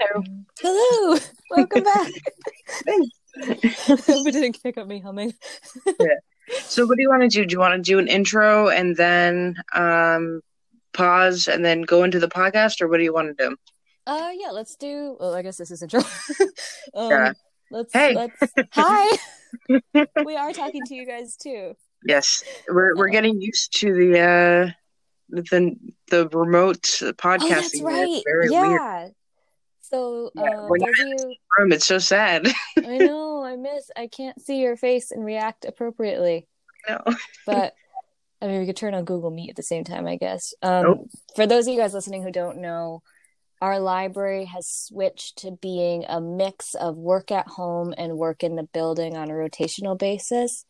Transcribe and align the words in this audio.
Hello. 0.00 0.22
Hello. 0.60 1.18
Welcome 1.50 1.82
back. 1.84 2.12
Thanks. 2.84 3.08
we 4.24 4.30
didn't 4.30 4.62
pick 4.62 4.78
up 4.78 4.86
me 4.86 5.00
humming. 5.00 5.34
yeah. 5.86 6.06
So, 6.62 6.86
what 6.86 6.96
do 6.96 7.02
you 7.02 7.08
want 7.08 7.22
to 7.22 7.28
do? 7.28 7.44
Do 7.44 7.52
you 7.52 7.58
want 7.58 7.74
to 7.74 7.80
do 7.80 7.98
an 7.98 8.08
intro 8.08 8.68
and 8.68 8.96
then 8.96 9.56
um, 9.72 10.40
pause 10.92 11.48
and 11.48 11.64
then 11.64 11.82
go 11.82 12.04
into 12.04 12.18
the 12.18 12.28
podcast, 12.28 12.80
or 12.80 12.88
what 12.88 12.98
do 12.98 13.04
you 13.04 13.12
want 13.12 13.36
to 13.36 13.48
do? 13.48 13.56
Uh 14.06 14.30
yeah, 14.38 14.50
let's 14.50 14.76
do 14.76 15.16
well 15.18 15.34
I 15.34 15.40
guess 15.40 15.56
this 15.56 15.70
is 15.70 15.80
intro. 15.82 16.00
um, 16.94 17.10
Yeah. 17.10 17.32
let's 17.70 17.90
Hey. 17.90 18.14
let's 18.14 18.52
hi. 18.72 19.16
we 20.26 20.36
are 20.36 20.52
talking 20.52 20.82
to 20.84 20.94
you 20.94 21.06
guys 21.06 21.36
too. 21.36 21.72
Yes, 22.06 22.44
we're 22.68 22.94
we're 22.96 23.08
getting 23.08 23.40
used 23.40 23.80
to 23.80 23.94
the 23.94 24.20
uh, 24.20 24.70
the 25.30 25.74
the 26.10 26.28
remote 26.28 26.82
podcasting. 26.82 27.40
Oh, 27.44 27.48
that's 27.48 27.82
right. 27.82 28.22
Very 28.26 28.50
yeah. 28.50 28.68
weird. 28.68 29.12
So 29.90 30.30
Yeah, 30.34 30.42
uh, 30.42 30.66
we're 30.68 30.78
those 30.78 30.88
not 30.98 31.06
you 31.06 31.34
Room, 31.58 31.72
it's 31.72 31.86
so 31.86 31.98
sad. 31.98 32.46
I 32.76 32.98
know, 32.98 33.42
I 33.44 33.56
miss 33.56 33.90
I 33.96 34.06
can't 34.08 34.40
see 34.40 34.60
your 34.60 34.76
face 34.76 35.10
and 35.10 35.24
react 35.24 35.64
appropriately. 35.64 36.48
no. 36.88 37.00
But 37.46 37.74
I 38.42 38.46
mean 38.46 38.60
we 38.60 38.66
could 38.66 38.76
turn 38.76 38.94
on 38.94 39.04
Google 39.04 39.30
Meet 39.30 39.50
at 39.50 39.56
the 39.56 39.62
same 39.62 39.84
time, 39.84 40.06
I 40.06 40.16
guess. 40.16 40.54
Um 40.62 40.82
Nope. 40.82 41.08
for 41.36 41.46
those 41.46 41.66
of 41.66 41.72
you 41.74 41.78
guys 41.78 41.94
listening 41.94 42.22
who 42.22 42.30
don't 42.32 42.58
know, 42.58 43.02
our 43.62 43.78
library 43.78 44.46
has 44.46 44.68
switched 44.68 45.38
to 45.38 45.52
being 45.52 46.04
a 46.08 46.20
mix 46.20 46.74
of 46.74 46.96
work 46.96 47.30
at 47.30 47.46
home 47.46 47.94
and 47.96 48.18
work 48.18 48.42
in 48.42 48.56
the 48.56 48.64
building 48.74 49.16
on 49.16 49.30
a 49.30 49.34
rotational 49.34 49.98
basis. 49.98 50.64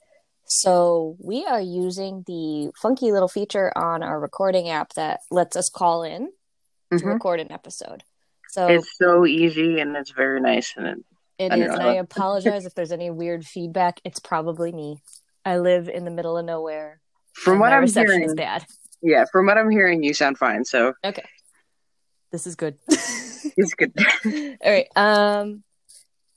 So 0.47 1.17
we 1.21 1.47
are 1.47 1.61
using 1.61 2.23
the 2.27 2.71
funky 2.81 3.11
little 3.11 3.29
feature 3.29 3.73
on 3.77 4.03
our 4.03 4.21
recording 4.21 4.69
app 4.69 4.93
that 4.95 5.21
lets 5.31 5.57
us 5.57 5.71
call 5.71 6.03
in 6.03 6.31
to 6.91 6.97
Mhm. 6.97 7.05
record 7.07 7.41
an 7.41 7.51
episode. 7.51 8.05
So 8.55 8.69
It's 8.69 8.97
so 8.97 9.27
easy 9.27 9.81
and 9.81 9.97
it's 9.97 10.13
very 10.13 10.41
nice 10.41 10.75
and 10.77 10.87
it, 10.87 10.99
it 11.41 11.53
I 11.53 11.57
is, 11.57 11.73
and. 11.73 11.83
I 11.83 11.95
apologize 11.95 12.67
if 12.67 12.75
there's 12.77 12.93
any 12.93 13.11
weird 13.11 13.45
feedback. 13.45 14.01
It's 14.05 14.21
probably 14.21 14.71
me. 14.71 15.03
I 15.45 15.59
live 15.59 15.89
in 15.89 16.05
the 16.05 16.13
middle 16.13 16.39
of 16.39 16.45
nowhere. 16.45 17.01
from 17.33 17.59
what 17.59 17.73
I'm 17.73 17.85
hearing, 17.85 18.23
is 18.23 18.35
bad. 18.35 18.65
yeah, 19.03 19.25
from 19.33 19.47
what 19.47 19.59
I'm 19.59 19.71
hearing, 19.71 20.05
you 20.05 20.15
sound 20.15 20.39
fine. 20.39 20.65
So 20.65 20.93
okay, 21.05 21.25
This 22.31 22.47
is 22.47 22.55
good. 22.55 22.79
it's 22.89 23.75
good. 23.75 23.93
All 24.25 24.73
right. 24.73 24.87
Um, 24.95 25.65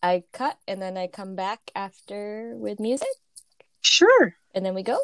I 0.02 0.24
cut 0.34 0.58
and 0.68 0.82
then 0.82 0.98
I 0.98 1.06
come 1.06 1.36
back 1.36 1.60
after 1.76 2.56
with 2.58 2.80
music, 2.80 3.08
sure. 3.82 4.36
and 4.56 4.66
then 4.66 4.74
we 4.74 4.82
go. 4.82 4.98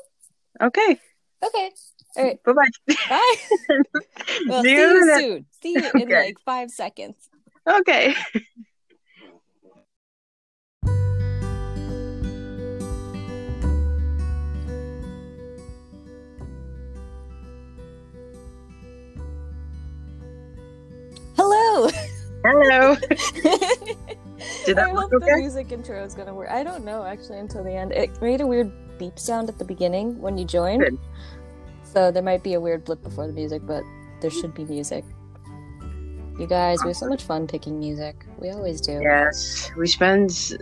Okay. 0.60 1.00
Okay. 1.46 1.70
All 2.16 2.24
right. 2.24 2.44
Bye 2.44 2.54
bye. 2.54 2.68
Bye. 3.10 3.36
well, 4.48 4.64
see 4.64 4.72
you 4.72 5.18
soon. 5.18 5.46
See 5.62 5.74
you 5.74 5.92
in 6.02 6.10
like 6.10 6.38
five 6.46 6.70
seconds. 6.70 7.30
Okay. 7.68 8.14
Hello. 21.36 21.90
Hello. 22.46 22.96
Did 24.66 24.78
I 24.78 24.90
hope 24.90 25.10
the 25.10 25.36
music 25.38 25.72
intro 25.72 26.04
is 26.04 26.14
gonna 26.14 26.34
work. 26.34 26.50
I 26.52 26.64
don't 26.64 26.86
know 26.86 27.04
actually 27.04 27.40
until 27.40 27.64
the 27.64 27.72
end. 27.72 27.92
It 27.92 28.22
made 28.22 28.42
a 28.42 28.48
weird 28.48 28.72
beep 29.00 29.18
sound 29.18 29.50
at 29.50 29.58
the 29.58 29.66
beginning 29.66 30.22
when 30.22 30.38
you 30.38 30.46
joined. 30.46 30.84
Good. 30.84 31.00
So 31.94 32.10
there 32.12 32.24
might 32.24 32.42
be 32.42 32.56
a 32.56 32.60
weird 32.60 32.86
blip 32.86 33.04
before 33.04 33.28
the 33.28 33.34
music, 33.34 33.62
but 33.68 33.84
there 34.20 34.32
should 34.32 34.56
be 34.56 34.66
music. 34.66 35.06
You 36.40 36.48
guys, 36.48 36.80
we 36.84 36.90
have 36.90 36.98
so 36.98 37.08
much 37.08 37.22
fun 37.24 37.46
picking 37.46 37.78
music. 37.78 38.26
We 38.40 38.50
always 38.50 38.82
do. 38.82 39.00
Yes, 39.00 39.70
we 39.78 39.86
spend 39.86 40.58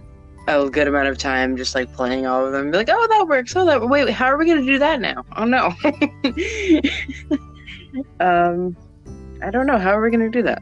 a 0.49 0.69
good 0.69 0.89
amount 0.89 1.07
of 1.07 1.17
time 1.17 1.55
just 1.55 1.73
like 1.73 1.93
playing 1.93 2.25
all 2.25 2.45
of 2.45 2.51
them. 2.51 2.69
Be 2.71 2.77
like, 2.77 2.89
oh, 2.91 3.07
that 3.09 3.27
works. 3.29 3.55
Oh, 3.55 3.63
that. 3.65 3.87
Wait, 3.87 4.09
how 4.09 4.25
are 4.25 4.37
we 4.37 4.45
gonna 4.45 4.65
do 4.65 4.77
that 4.79 4.99
now? 4.99 5.23
Oh 5.37 5.45
no. 5.45 5.67
um, 8.19 8.75
I 9.41 9.49
don't 9.49 9.65
know. 9.65 9.77
How 9.77 9.91
are 9.91 10.01
we 10.01 10.11
gonna 10.11 10.29
do 10.29 10.43
that? 10.43 10.61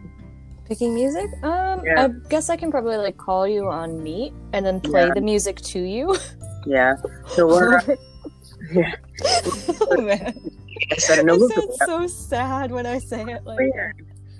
Picking 0.66 0.94
music? 0.94 1.26
Um, 1.42 1.82
Yeah. 1.84 2.06
I 2.06 2.10
guess 2.30 2.52
I 2.52 2.56
can 2.56 2.70
probably 2.70 2.98
like 2.98 3.18
call 3.18 3.48
you 3.48 3.68
on 3.68 4.04
Meet 4.04 4.32
and 4.54 4.64
then 4.64 4.80
play 4.80 5.08
Yeah. 5.08 5.14
the 5.16 5.22
music 5.22 5.56
to 5.62 5.80
you. 5.80 6.16
Yeah. 6.68 6.98
So 7.30 7.48
we're. 7.48 7.82
yeah. 8.72 8.96
oh 9.82 10.02
man, 10.02 10.52
I 10.92 10.96
said 10.98 11.26
no. 11.26 11.36
it 11.36 11.52
sounds 11.52 11.78
so 11.86 12.08
sad 12.08 12.72
when 12.72 12.86
I 12.86 13.00
say 13.00 13.22
it 13.24 13.46
like. 13.46 13.72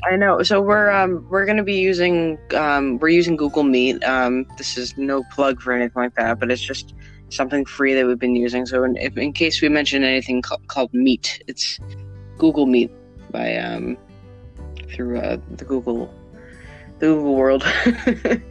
I 0.04 0.16
know. 0.16 0.42
So 0.44 0.62
we're 0.62 0.90
um 0.90 1.28
we're 1.30 1.46
gonna 1.46 1.64
be 1.64 1.76
using 1.76 2.38
um 2.56 3.00
we're 3.00 3.10
using 3.10 3.36
Google 3.36 3.64
Meet. 3.64 4.04
Um, 4.04 4.46
this 4.58 4.78
is 4.78 4.98
no 4.98 5.24
plug 5.32 5.62
for 5.62 5.74
anything 5.74 6.02
like 6.02 6.16
that, 6.16 6.40
but 6.40 6.50
it's 6.52 6.62
just 6.62 6.94
something 7.30 7.66
free 7.66 7.94
that 7.94 8.06
we've 8.06 8.20
been 8.20 8.36
using. 8.36 8.66
So 8.66 8.84
in, 8.84 8.96
if, 8.98 9.18
in 9.18 9.34
case 9.34 9.62
we 9.62 9.70
mention 9.70 10.04
anything 10.04 10.42
ca- 10.42 10.58
called 10.68 10.94
Meet, 10.94 11.44
it's 11.48 11.80
Google 12.38 12.66
Meet 12.66 12.92
by 13.32 13.58
um 13.58 13.98
through 14.90 15.20
uh, 15.20 15.38
the 15.52 15.66
Google 15.66 16.14
the 17.00 17.08
Google 17.08 17.36
world. 17.36 17.64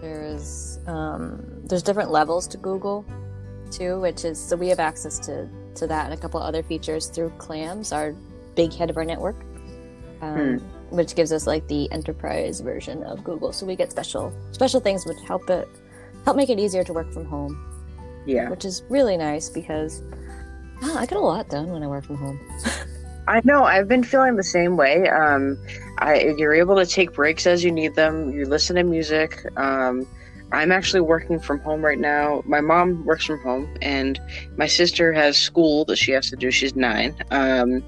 there's 0.00 0.78
um 0.86 1.44
there's 1.64 1.82
different 1.82 2.10
levels 2.10 2.48
to 2.48 2.56
Google 2.56 3.04
too, 3.70 4.00
which 4.00 4.24
is 4.24 4.38
so 4.38 4.56
we 4.56 4.68
have 4.68 4.80
access 4.80 5.18
to 5.20 5.48
to 5.76 5.86
that 5.86 6.06
and 6.06 6.14
a 6.14 6.16
couple 6.16 6.40
other 6.40 6.62
features 6.62 7.06
through 7.06 7.30
Clams, 7.38 7.92
our 7.92 8.14
big 8.54 8.72
head 8.72 8.90
of 8.90 8.96
our 8.96 9.04
network. 9.04 9.36
Um, 10.20 10.60
which 10.90 11.14
gives 11.14 11.32
us 11.32 11.46
like 11.46 11.66
the 11.68 11.90
enterprise 11.92 12.60
version 12.60 13.02
of 13.04 13.22
Google. 13.22 13.52
So 13.52 13.66
we 13.66 13.76
get 13.76 13.90
special 13.90 14.32
special 14.52 14.80
things 14.80 15.06
which 15.06 15.18
help 15.26 15.48
it 15.50 15.68
help 16.24 16.36
make 16.36 16.50
it 16.50 16.58
easier 16.58 16.84
to 16.84 16.92
work 16.92 17.12
from 17.12 17.24
home. 17.24 17.56
yeah, 18.26 18.48
which 18.48 18.64
is 18.64 18.82
really 18.88 19.16
nice 19.16 19.48
because 19.48 20.02
ah, 20.82 20.98
I 20.98 21.06
get 21.06 21.18
a 21.18 21.20
lot 21.20 21.48
done 21.48 21.70
when 21.70 21.82
I 21.82 21.86
work 21.86 22.04
from 22.04 22.16
home. 22.16 22.40
I 23.28 23.42
know. 23.44 23.64
I've 23.64 23.88
been 23.88 24.02
feeling 24.02 24.36
the 24.36 24.42
same 24.42 24.76
way. 24.76 25.06
Um, 25.08 25.58
I 25.98 26.34
you're 26.38 26.54
able 26.54 26.76
to 26.76 26.86
take 26.86 27.12
breaks 27.12 27.46
as 27.46 27.62
you 27.62 27.70
need 27.70 27.94
them. 27.94 28.32
You 28.32 28.46
listen 28.46 28.76
to 28.76 28.82
music. 28.82 29.44
Um, 29.56 30.06
I'm 30.50 30.72
actually 30.72 31.02
working 31.02 31.38
from 31.38 31.60
home 31.60 31.84
right 31.84 31.98
now. 31.98 32.42
My 32.46 32.60
mom 32.60 33.04
works 33.04 33.26
from 33.26 33.40
home, 33.40 33.76
and 33.82 34.18
my 34.56 34.66
sister 34.66 35.12
has 35.12 35.36
school 35.36 35.84
that 35.86 35.96
she 35.96 36.12
has 36.12 36.30
to 36.30 36.36
do. 36.36 36.50
She's 36.50 36.74
nine, 36.74 37.14
um, 37.30 37.84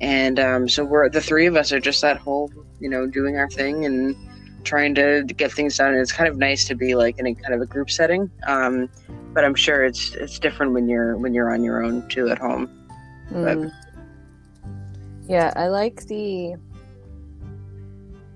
and 0.00 0.40
um, 0.40 0.68
so 0.68 0.84
we're 0.84 1.08
the 1.08 1.20
three 1.20 1.46
of 1.46 1.54
us 1.56 1.72
are 1.72 1.80
just 1.80 2.02
at 2.02 2.16
home, 2.16 2.50
you 2.80 2.88
know, 2.88 3.06
doing 3.06 3.36
our 3.36 3.48
thing 3.48 3.84
and 3.84 4.16
trying 4.64 4.94
to 4.96 5.24
get 5.24 5.52
things 5.52 5.76
done. 5.76 5.92
And 5.92 6.00
it's 6.00 6.12
kind 6.12 6.28
of 6.28 6.36
nice 6.36 6.66
to 6.66 6.74
be 6.74 6.94
like 6.94 7.18
in 7.18 7.26
a 7.26 7.34
kind 7.34 7.54
of 7.54 7.60
a 7.60 7.66
group 7.66 7.90
setting. 7.90 8.30
Um, 8.46 8.88
but 9.32 9.44
I'm 9.44 9.54
sure 9.54 9.84
it's 9.84 10.14
it's 10.14 10.38
different 10.38 10.72
when 10.72 10.88
you're 10.88 11.16
when 11.16 11.32
you're 11.32 11.52
on 11.52 11.62
your 11.62 11.82
own 11.82 12.08
too 12.08 12.28
at 12.28 12.38
home. 12.38 12.68
Mm. 13.30 13.72
Yeah, 15.28 15.52
I 15.54 15.68
like 15.68 16.06
the 16.06 16.56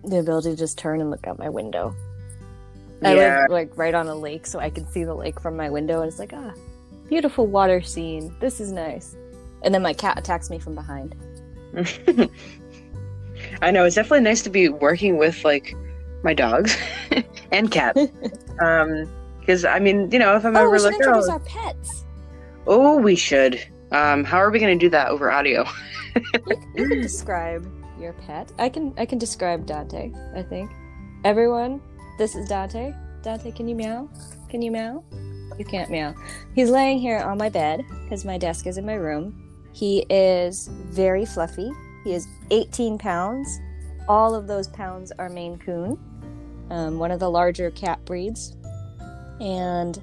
the 0.04 0.18
ability 0.18 0.50
to 0.50 0.56
just 0.56 0.78
turn 0.78 1.00
and 1.00 1.10
look 1.10 1.26
out 1.26 1.38
my 1.38 1.48
window. 1.48 1.94
I 3.02 3.14
Yeah. 3.14 3.40
live 3.40 3.50
like 3.50 3.76
right 3.76 3.94
on 3.94 4.06
a 4.08 4.14
lake, 4.14 4.46
so 4.46 4.58
I 4.58 4.70
can 4.70 4.86
see 4.88 5.04
the 5.04 5.14
lake 5.14 5.40
from 5.40 5.56
my 5.56 5.70
window, 5.70 6.00
and 6.00 6.08
it's 6.08 6.18
like 6.18 6.32
ah, 6.34 6.52
beautiful 7.08 7.46
water 7.46 7.80
scene. 7.82 8.34
This 8.40 8.60
is 8.60 8.72
nice. 8.72 9.16
And 9.62 9.74
then 9.74 9.82
my 9.82 9.92
cat 9.94 10.18
attacks 10.18 10.50
me 10.50 10.58
from 10.58 10.74
behind. 10.74 11.14
I 13.62 13.70
know 13.70 13.84
it's 13.84 13.94
definitely 13.96 14.20
nice 14.20 14.42
to 14.42 14.50
be 14.50 14.68
working 14.68 15.16
with 15.16 15.44
like 15.44 15.74
my 16.22 16.34
dogs 16.34 16.76
and 17.52 17.70
cat. 17.70 17.96
um, 18.60 19.08
because 19.40 19.64
I 19.64 19.78
mean, 19.78 20.10
you 20.10 20.18
know, 20.18 20.36
if 20.36 20.44
I'm 20.44 20.56
Oh, 20.56 20.60
ever 20.60 20.70
we 20.70 20.78
should 20.78 20.92
like, 20.98 21.00
oh, 21.06 21.30
our 21.30 21.40
pets. 21.40 22.04
oh, 22.66 22.96
we 22.96 23.14
should. 23.16 23.60
Um, 23.92 24.24
how 24.24 24.38
are 24.38 24.50
we 24.50 24.58
gonna 24.58 24.76
do 24.76 24.88
that 24.90 25.08
over 25.08 25.30
audio? 25.30 25.64
You, 26.46 26.56
you 26.74 26.88
can 26.88 27.00
describe 27.02 27.66
your 28.00 28.12
pet. 28.14 28.52
I 28.58 28.68
can. 28.68 28.94
I 28.96 29.04
can 29.06 29.18
describe 29.18 29.66
Dante. 29.66 30.12
I 30.34 30.42
think. 30.42 30.70
Everyone, 31.24 31.80
this 32.18 32.34
is 32.34 32.48
Dante. 32.48 32.94
Dante, 33.22 33.50
can 33.50 33.68
you 33.68 33.74
meow? 33.74 34.08
Can 34.48 34.62
you 34.62 34.70
meow? 34.70 35.04
You 35.58 35.64
can't 35.64 35.90
meow. 35.90 36.14
He's 36.54 36.70
laying 36.70 36.98
here 36.98 37.18
on 37.18 37.38
my 37.38 37.48
bed 37.48 37.84
because 38.04 38.24
my 38.24 38.38
desk 38.38 38.66
is 38.66 38.78
in 38.78 38.86
my 38.86 38.94
room. 38.94 39.40
He 39.72 40.06
is 40.10 40.68
very 40.68 41.24
fluffy. 41.24 41.70
He 42.04 42.12
is 42.12 42.26
18 42.50 42.98
pounds. 42.98 43.60
All 44.08 44.34
of 44.34 44.46
those 44.46 44.68
pounds 44.68 45.12
are 45.18 45.28
Maine 45.28 45.58
Coon, 45.58 45.98
um, 46.70 46.98
one 46.98 47.10
of 47.10 47.20
the 47.20 47.30
larger 47.30 47.70
cat 47.70 48.04
breeds, 48.04 48.54
and 49.40 49.98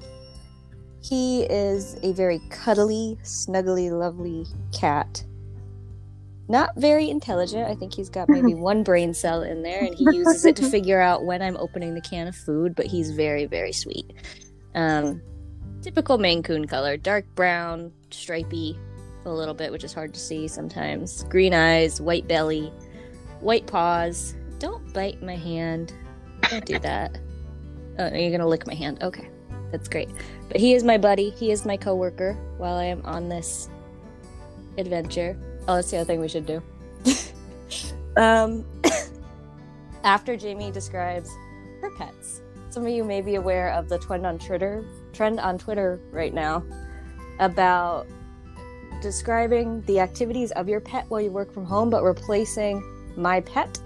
he 1.00 1.44
is 1.44 1.96
a 2.02 2.12
very 2.12 2.40
cuddly, 2.50 3.18
snuggly, 3.22 3.90
lovely 3.90 4.46
cat 4.72 5.24
not 6.48 6.70
very 6.76 7.08
intelligent. 7.08 7.68
I 7.68 7.74
think 7.74 7.94
he's 7.94 8.08
got 8.08 8.28
maybe 8.28 8.54
one 8.70 8.82
brain 8.82 9.14
cell 9.14 9.42
in 9.42 9.62
there, 9.62 9.84
and 9.84 9.94
he 9.94 10.04
uses 10.04 10.44
it 10.44 10.56
to 10.56 10.64
figure 10.70 11.00
out 11.00 11.24
when 11.24 11.42
I'm 11.42 11.56
opening 11.56 11.94
the 11.94 12.00
can 12.00 12.28
of 12.28 12.36
food. 12.36 12.74
But 12.74 12.86
he's 12.86 13.10
very, 13.12 13.46
very 13.46 13.72
sweet. 13.72 14.12
Um, 14.74 15.22
typical 15.82 16.18
Maine 16.18 16.42
Coon 16.42 16.66
color: 16.66 16.96
dark 16.96 17.24
brown, 17.34 17.92
stripy, 18.10 18.78
a 19.24 19.30
little 19.30 19.54
bit, 19.54 19.72
which 19.72 19.84
is 19.84 19.92
hard 19.92 20.14
to 20.14 20.20
see 20.20 20.48
sometimes. 20.48 21.24
Green 21.24 21.54
eyes, 21.54 22.00
white 22.00 22.26
belly, 22.26 22.72
white 23.40 23.66
paws, 23.66 24.34
Don't 24.58 24.92
bite 24.92 25.22
my 25.22 25.36
hand. 25.36 25.92
Don't 26.48 26.64
do 26.64 26.78
that. 26.80 27.18
Oh, 27.98 28.08
you're 28.08 28.30
gonna 28.30 28.48
lick 28.48 28.66
my 28.66 28.72
hand. 28.72 29.02
Okay, 29.02 29.28
that's 29.70 29.86
great. 29.86 30.08
But 30.48 30.56
he 30.56 30.72
is 30.72 30.82
my 30.82 30.96
buddy. 30.96 31.28
He 31.28 31.50
is 31.50 31.66
my 31.66 31.76
coworker 31.76 32.32
while 32.56 32.76
I 32.76 32.84
am 32.84 33.02
on 33.04 33.28
this 33.28 33.68
adventure. 34.78 35.36
Oh, 35.68 35.76
that's 35.76 35.90
the 35.90 35.98
other 35.98 36.06
thing 36.06 36.20
we 36.20 36.28
should 36.28 36.46
do. 36.46 36.62
um, 38.16 38.64
after 40.04 40.36
Jamie 40.36 40.70
describes 40.70 41.30
her 41.80 41.90
pets, 41.96 42.42
some 42.70 42.84
of 42.84 42.88
you 42.90 43.04
may 43.04 43.20
be 43.20 43.36
aware 43.36 43.70
of 43.72 43.88
the 43.88 43.98
trend 43.98 44.26
on 44.26 44.38
Twitter 44.38 44.84
trend 45.12 45.40
on 45.40 45.58
Twitter 45.58 46.00
right 46.10 46.32
now 46.32 46.64
about 47.38 48.06
describing 49.00 49.82
the 49.82 50.00
activities 50.00 50.52
of 50.52 50.68
your 50.68 50.80
pet 50.80 51.04
while 51.08 51.20
you 51.20 51.30
work 51.30 51.52
from 51.52 51.64
home, 51.64 51.90
but 51.90 52.02
replacing 52.02 52.82
my 53.16 53.40
pet 53.40 53.78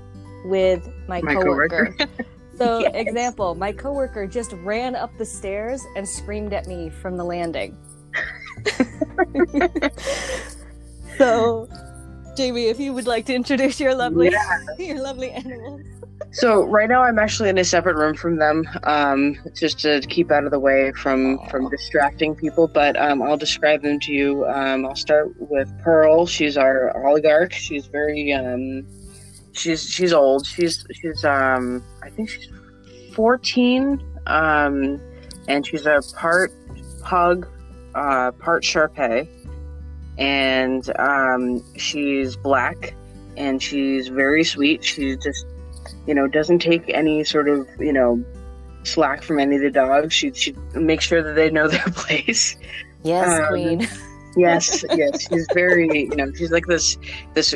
with 0.45 0.89
my, 1.09 1.21
My 1.23 1.35
coworker. 1.35 1.97
so, 2.57 2.81
Yes. 2.81 2.93
example, 2.95 3.55
my 3.55 3.73
coworker 3.73 4.27
just 4.27 4.53
ran 4.63 4.95
up 4.95 5.17
the 5.19 5.25
stairs 5.25 5.85
and 5.97 6.09
screamed 6.09 6.53
at 6.53 6.67
me 6.67 6.91
from 6.91 7.17
the 7.17 7.25
landing. 7.25 7.77
So, 11.19 11.69
Jamie, 12.37 12.67
if 12.67 12.79
you 12.79 12.93
would 12.93 13.07
like 13.07 13.27
to 13.27 13.35
introduce 13.35 13.81
your 13.81 13.95
lovely, 13.95 14.33
your 14.79 15.01
lovely 15.01 15.31
animals. 15.31 15.83
So 16.33 16.65
right 16.65 16.89
now 16.89 17.03
I'm 17.03 17.19
actually 17.19 17.49
in 17.49 17.59
a 17.59 17.65
separate 17.65 17.97
room 17.97 18.15
from 18.15 18.37
them, 18.37 18.69
um, 18.83 19.39
just 19.55 19.79
to 19.81 20.01
keep 20.03 20.31
out 20.31 20.45
of 20.45 20.51
the 20.51 20.59
way 20.59 20.93
from 20.93 21.39
from 21.49 21.71
distracting 21.71 22.35
people. 22.35 22.69
But 22.69 22.97
um, 23.01 23.23
I'll 23.23 23.37
describe 23.39 23.83
them 23.83 23.99
to 24.01 24.13
you. 24.13 24.47
Um, 24.47 24.85
I'll 24.85 24.97
start 24.97 25.35
with 25.39 25.73
Pearl. 25.83 26.27
She's 26.27 26.57
our 26.57 26.95
oligarch. 27.07 27.53
She's 27.53 27.87
very 27.87 28.33
um, 28.33 28.87
she's 29.53 29.89
she's 29.89 30.13
old. 30.13 30.47
She's 30.47 30.87
she's 30.93 31.25
um, 31.25 31.83
I 32.03 32.11
think 32.11 32.29
she's 32.29 32.49
14, 33.15 34.03
um, 34.27 35.01
and 35.49 35.67
she's 35.67 35.87
a 35.87 36.03
part 36.17 36.53
pug, 37.03 37.49
uh, 37.95 38.33
part 38.33 38.63
Sharpei, 38.63 39.27
and 40.19 40.91
um, 40.99 41.63
she's 41.77 42.37
black, 42.37 42.95
and 43.37 43.63
she's 43.63 44.09
very 44.09 44.45
sweet. 44.45 44.85
She 44.85 45.17
just 45.17 45.47
you 46.07 46.15
know, 46.15 46.27
doesn't 46.27 46.59
take 46.61 46.89
any 46.89 47.23
sort 47.25 47.49
of, 47.49 47.67
you 47.79 47.93
know, 47.93 48.25
slack 48.85 49.23
from 49.23 49.39
any 49.39 49.57
of 49.57 49.63
the 49.63 49.71
dogs. 49.71 50.13
She 50.15 50.33
she 50.33 50.53
makes 50.75 51.05
sure 51.05 51.23
that 51.23 51.35
they 51.35 51.51
know 51.51 51.69
their 51.77 51.85
place. 51.95 52.57
Yes, 53.05 53.41
Um, 53.41 53.49
queen. 53.49 53.89
Yes, 54.37 54.85
yes. 54.95 55.29
She's 55.29 55.47
very, 55.55 55.89
you 56.11 56.17
know, 56.17 56.31
she's 56.35 56.51
like 56.53 56.67
this 56.67 56.99
this 57.35 57.55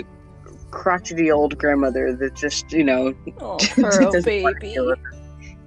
crotchety 0.70 1.30
old 1.30 1.58
grandmother 1.58 2.14
that 2.16 2.34
just, 2.34 2.72
you 2.72 2.84
know, 2.84 3.12
Oh, 3.40 3.58
doesn't 3.76 4.24
baby. 4.24 4.74
her. 4.74 4.94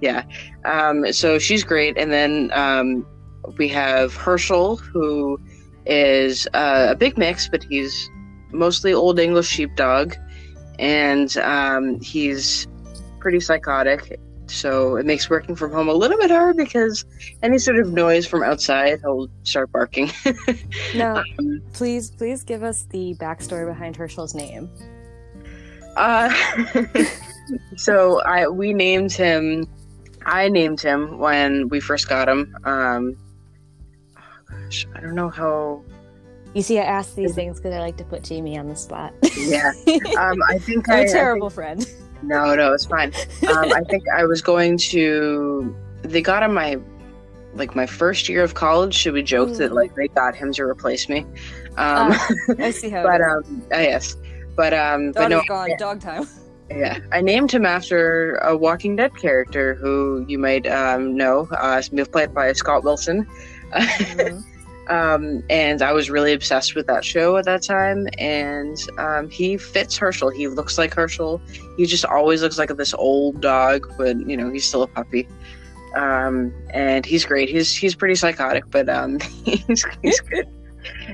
Yeah. 0.00 0.24
Um, 0.64 1.12
so 1.12 1.38
she's 1.38 1.64
great. 1.64 1.96
And 1.98 2.10
then 2.12 2.50
um, 2.54 3.06
we 3.58 3.68
have 3.68 4.14
Herschel, 4.14 4.76
who 4.76 5.38
is 5.86 6.46
uh, 6.54 6.88
a 6.90 6.94
big 6.94 7.16
mix, 7.18 7.48
but 7.48 7.62
he's 7.64 8.10
mostly 8.52 8.92
Old 8.94 9.18
English 9.18 9.48
sheepdog. 9.48 10.14
And 10.78 11.36
um, 11.38 12.00
he's 12.00 12.66
pretty 13.20 13.40
psychotic. 13.40 14.18
So 14.46 14.96
it 14.96 15.06
makes 15.06 15.30
working 15.30 15.56
from 15.56 15.72
home 15.72 15.88
a 15.88 15.94
little 15.94 16.18
bit 16.18 16.30
hard 16.30 16.56
because 16.56 17.04
any 17.42 17.58
sort 17.58 17.78
of 17.78 17.92
noise 17.92 18.26
from 18.26 18.42
outside, 18.42 19.00
he'll 19.00 19.28
start 19.42 19.72
barking. 19.72 20.10
Now, 20.94 21.22
Um, 21.38 21.62
please, 21.72 22.10
please 22.10 22.42
give 22.44 22.62
us 22.62 22.84
the 22.90 23.14
backstory 23.14 23.66
behind 23.66 23.96
Herschel's 23.96 24.34
name. 24.34 24.68
Uh, 25.96 26.32
so 27.76 28.20
I 28.22 28.48
we 28.48 28.72
named 28.74 29.12
him. 29.12 29.66
I 30.26 30.48
named 30.48 30.80
him 30.80 31.18
when 31.18 31.68
we 31.68 31.80
first 31.80 32.08
got 32.08 32.28
him. 32.28 32.54
Um, 32.64 33.16
gosh, 34.82 34.86
I 34.96 35.00
don't 35.00 35.14
know 35.14 35.28
how. 35.30 35.82
You 36.54 36.62
see, 36.62 36.78
I 36.78 36.82
ask 36.84 37.14
these 37.16 37.34
things 37.34 37.58
because 37.58 37.74
I 37.74 37.80
like 37.80 37.96
to 37.96 38.04
put 38.04 38.22
Jamie 38.22 38.56
on 38.58 38.68
the 38.68 38.76
spot. 38.76 39.12
Yeah, 39.36 39.72
um, 40.18 40.38
I 40.48 40.58
think 40.58 40.88
I'm 40.88 40.96
I, 40.96 41.00
a 41.00 41.08
terrible 41.08 41.50
friend. 41.50 41.82
think- 41.84 42.00
no, 42.22 42.54
no, 42.54 42.72
it's 42.72 42.86
fine. 42.86 43.12
Um, 43.48 43.72
I 43.72 43.82
think 43.90 44.04
I 44.08 44.24
was 44.24 44.40
going 44.40 44.78
to. 44.78 45.74
They 46.02 46.22
got 46.22 46.42
him 46.42 46.54
my, 46.54 46.78
like 47.54 47.74
my 47.74 47.84
first 47.86 48.28
year 48.28 48.42
of 48.42 48.54
college. 48.54 48.94
Should 48.94 49.12
we 49.14 49.22
joke 49.22 49.52
that 49.58 49.72
Mm. 49.72 49.74
like 49.74 49.94
they 49.94 50.08
got 50.08 50.34
him 50.34 50.52
to 50.54 50.62
replace 50.62 51.08
me? 51.08 51.20
Um, 51.76 52.12
Ah, 52.12 52.28
I 52.60 52.70
see 52.70 52.88
how. 52.88 53.02
but 53.10 53.20
um, 53.20 53.62
uh, 53.72 53.78
yes, 53.78 54.16
but 54.56 54.72
um, 54.72 55.12
but 55.12 55.28
Dog 55.28 55.30
no, 55.30 55.40
is 55.40 55.48
gone. 55.48 55.70
Dog 55.78 56.00
time. 56.00 56.26
Yeah, 56.70 56.98
I 57.12 57.20
named 57.20 57.52
him 57.52 57.66
after 57.66 58.36
a 58.36 58.56
Walking 58.56 58.96
Dead 58.96 59.14
character 59.16 59.74
who 59.74 60.24
you 60.26 60.38
might 60.38 60.66
um, 60.66 61.14
know, 61.14 61.46
uh, 61.58 61.82
played 62.10 62.32
by 62.32 62.52
Scott 62.52 62.84
Wilson. 62.84 63.26
Mhm. 63.74 64.44
Um, 64.88 65.42
and 65.50 65.82
I 65.82 65.92
was 65.92 66.10
really 66.10 66.32
obsessed 66.32 66.74
with 66.74 66.86
that 66.86 67.04
show 67.04 67.36
at 67.36 67.44
that 67.46 67.62
time. 67.62 68.06
And 68.18 68.76
um, 68.98 69.28
he 69.30 69.56
fits 69.56 69.96
Herschel. 69.96 70.30
He 70.30 70.48
looks 70.48 70.78
like 70.78 70.94
Herschel. 70.94 71.40
He 71.76 71.86
just 71.86 72.04
always 72.04 72.42
looks 72.42 72.58
like 72.58 72.68
this 72.76 72.94
old 72.94 73.40
dog, 73.40 73.90
but 73.96 74.16
you 74.28 74.36
know 74.36 74.50
he's 74.50 74.66
still 74.66 74.82
a 74.82 74.86
puppy. 74.88 75.26
Um, 75.96 76.52
and 76.70 77.06
he's 77.06 77.24
great. 77.24 77.48
He's 77.48 77.74
he's 77.74 77.94
pretty 77.94 78.14
psychotic, 78.16 78.64
but 78.70 78.88
um, 78.88 79.20
he's 79.44 79.84
he's 80.02 80.20
good. 80.30 80.48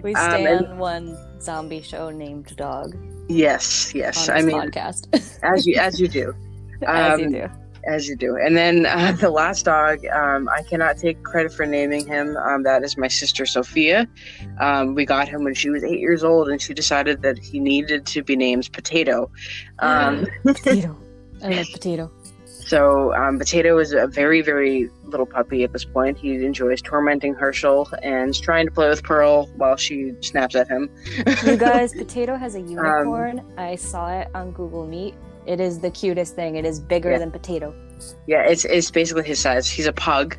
We 0.02 0.14
Um, 0.14 0.30
stand 0.30 0.78
one 0.78 1.16
zombie 1.40 1.82
show 1.82 2.10
named 2.10 2.56
Dog 2.56 2.96
Yes, 3.28 3.92
on 3.94 4.00
yes. 4.00 4.28
I 4.28 4.42
mean, 4.42 4.56
podcast. 4.56 5.06
as 5.42 5.66
you 5.66 5.76
as 5.76 6.00
you 6.00 6.08
do. 6.20 6.34
As 6.86 7.20
you 7.20 7.26
Um, 7.26 7.32
do. 7.32 7.48
As 7.84 8.08
you 8.08 8.16
do. 8.16 8.36
And 8.36 8.56
then 8.56 8.86
uh, 8.86 9.12
the 9.12 9.30
last 9.30 9.64
dog, 9.64 10.04
um, 10.06 10.48
I 10.48 10.62
cannot 10.62 10.96
take 10.98 11.22
credit 11.22 11.52
for 11.52 11.66
naming 11.66 12.06
him. 12.06 12.36
Um, 12.36 12.62
that 12.64 12.82
is 12.84 12.96
my 12.96 13.08
sister 13.08 13.46
Sophia. 13.46 14.06
Um, 14.58 14.94
we 14.94 15.04
got 15.04 15.28
him 15.28 15.44
when 15.44 15.54
she 15.54 15.70
was 15.70 15.82
eight 15.84 16.00
years 16.00 16.22
old, 16.24 16.48
and 16.48 16.60
she 16.60 16.74
decided 16.74 17.22
that 17.22 17.38
he 17.38 17.58
needed 17.60 18.06
to 18.06 18.22
be 18.22 18.36
named 18.36 18.70
Potato. 18.72 19.30
Um, 19.78 20.26
potato. 20.44 20.96
I 21.42 21.48
love 21.50 21.66
potato. 21.72 22.10
so 22.44 23.14
um, 23.14 23.38
Potato 23.38 23.78
is 23.78 23.92
a 23.92 24.06
very, 24.06 24.42
very 24.42 24.90
little 25.04 25.24
puppy 25.26 25.64
at 25.64 25.72
this 25.72 25.84
point. 25.86 26.18
He 26.18 26.34
enjoys 26.44 26.82
tormenting 26.82 27.34
Herschel 27.34 27.88
and 28.02 28.34
trying 28.40 28.66
to 28.66 28.72
play 28.72 28.88
with 28.90 29.02
Pearl 29.02 29.46
while 29.56 29.76
she 29.76 30.12
snaps 30.20 30.54
at 30.54 30.68
him. 30.68 30.90
You 31.44 31.56
guys, 31.56 31.92
Potato 31.98 32.36
has 32.36 32.54
Um, 32.54 32.64
a 32.66 32.70
unicorn. 32.70 33.54
I 33.56 33.74
saw 33.76 34.10
it 34.20 34.28
on 34.34 34.52
Google 34.52 34.86
Meet. 34.86 35.14
It 35.46 35.60
is 35.60 35.80
the 35.80 35.90
cutest 35.90 36.34
thing. 36.36 36.56
It 36.56 36.64
is 36.64 36.78
bigger 36.80 37.10
Yeah. 37.12 37.18
than 37.18 37.30
Potato. 37.30 37.74
Yeah, 38.26 38.42
it's 38.42 38.64
it's 38.64 38.90
basically 38.90 39.24
his 39.24 39.38
size. 39.38 39.68
He's 39.68 39.86
a 39.86 39.92
pug, 39.92 40.36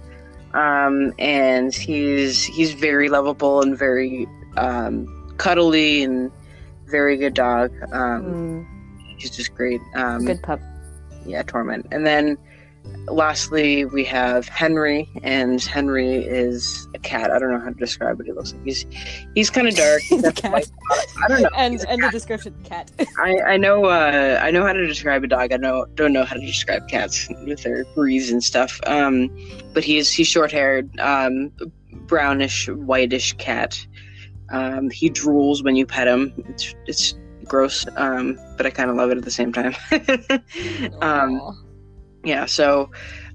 um, 0.53 1.13
and 1.19 1.73
he's 1.73 2.43
he's 2.43 2.73
very 2.73 3.09
lovable 3.09 3.61
and 3.61 3.77
very 3.77 4.27
um, 4.57 5.07
cuddly 5.37 6.03
and 6.03 6.31
very 6.87 7.17
good 7.17 7.33
dog. 7.33 7.71
Um, 7.91 8.23
Mm, 8.23 9.17
He's 9.17 9.29
just 9.31 9.53
great. 9.55 9.79
Um, 9.95 10.25
good 10.25 10.41
pup. 10.41 10.59
yeah, 11.25 11.43
torment. 11.43 11.85
And 11.91 12.05
then 12.05 12.37
lastly, 13.07 13.85
we 13.85 14.03
have 14.05 14.47
Henry, 14.47 15.09
and 15.23 15.61
Henry 15.61 16.15
is 16.17 16.87
a 16.93 16.99
cat. 16.99 17.31
I 17.31 17.39
don't 17.39 17.51
know 17.51 17.59
how 17.59 17.69
to 17.69 17.75
describe 17.75 18.17
what 18.17 18.25
he 18.25 18.33
looks 18.33 18.53
like. 18.53 18.63
He's 18.63 18.85
he's 19.35 19.49
kind 19.49 19.67
of 19.67 19.75
dark. 19.75 20.01
He's 20.01 20.23
a 20.23 20.31
cat. 20.31 20.51
white 20.51 20.65
spots. 20.65 21.15
I 21.23 21.27
don't 21.27 21.41
know. 21.41 21.49
And 21.55 21.85
and 21.87 22.03
the 22.03 22.09
description, 22.09 22.55
cat. 22.63 22.91
I, 23.19 23.39
I 23.41 23.57
know 23.57 23.85
uh, 23.85 24.39
I 24.41 24.51
know 24.51 24.65
how 24.65 24.73
to 24.73 24.85
describe 24.85 25.23
a 25.23 25.27
dog. 25.27 25.51
I 25.51 25.57
know 25.57 25.85
don't 25.95 26.13
know 26.13 26.23
how 26.23 26.35
to 26.35 26.45
describe 26.45 26.87
cats 26.87 27.29
with 27.45 27.63
their 27.63 27.85
breeds 27.95 28.29
and 28.29 28.43
stuff. 28.43 28.79
Um, 28.85 29.29
but 29.73 29.83
he's 29.83 30.11
he's 30.11 30.27
short 30.27 30.51
haired, 30.51 30.97
um, 30.99 31.51
brownish, 32.07 32.67
whitish 32.67 33.33
cat. 33.33 33.85
Um, 34.49 34.89
he 34.89 35.09
drools 35.09 35.63
when 35.63 35.75
you 35.75 35.85
pet 35.85 36.07
him. 36.07 36.33
It's 36.49 36.75
it's 36.85 37.15
gross, 37.45 37.85
um, 37.95 38.37
but 38.57 38.65
I 38.65 38.69
kind 38.69 38.89
of 38.89 38.95
love 38.95 39.11
it 39.11 39.17
at 39.17 39.23
the 39.23 39.31
same 39.31 39.51
time. 39.51 39.75
um. 41.01 41.67
Yeah, 42.23 42.45
so 42.45 42.91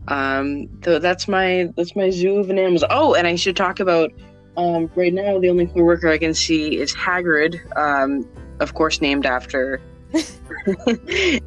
um, 0.09 0.69
so 0.85 0.99
that's 0.99 1.26
my 1.26 1.73
that's 1.76 1.97
my 1.97 2.11
zoo 2.11 2.38
of 2.38 2.50
animals. 2.50 2.85
Oh, 2.88 3.14
and 3.14 3.26
I 3.26 3.35
should 3.37 3.57
talk 3.57 3.81
about 3.81 4.12
um, 4.57 4.90
right 4.95 5.12
now. 5.12 5.38
The 5.38 5.49
only 5.49 5.66
coworker 5.66 6.09
I 6.09 6.19
can 6.19 6.35
see 6.35 6.78
is 6.78 6.95
Hagrid, 6.95 7.59
um, 7.76 8.26
of 8.61 8.75
course, 8.75 9.00
named 9.00 9.26
after 9.26 9.81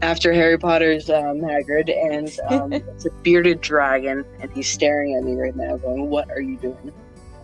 after 0.02 0.34
Harry 0.34 0.58
Potter's 0.58 1.10
um, 1.10 1.40
Hagrid, 1.40 1.90
and 1.90 2.38
um, 2.50 2.74
it's 2.94 3.06
a 3.06 3.12
bearded 3.24 3.62
dragon, 3.62 4.26
and 4.40 4.52
he's 4.52 4.68
staring 4.68 5.16
at 5.16 5.24
me 5.24 5.36
right 5.36 5.56
now, 5.56 5.78
going, 5.78 6.10
"What 6.10 6.30
are 6.30 6.42
you 6.42 6.58
doing?" 6.58 6.92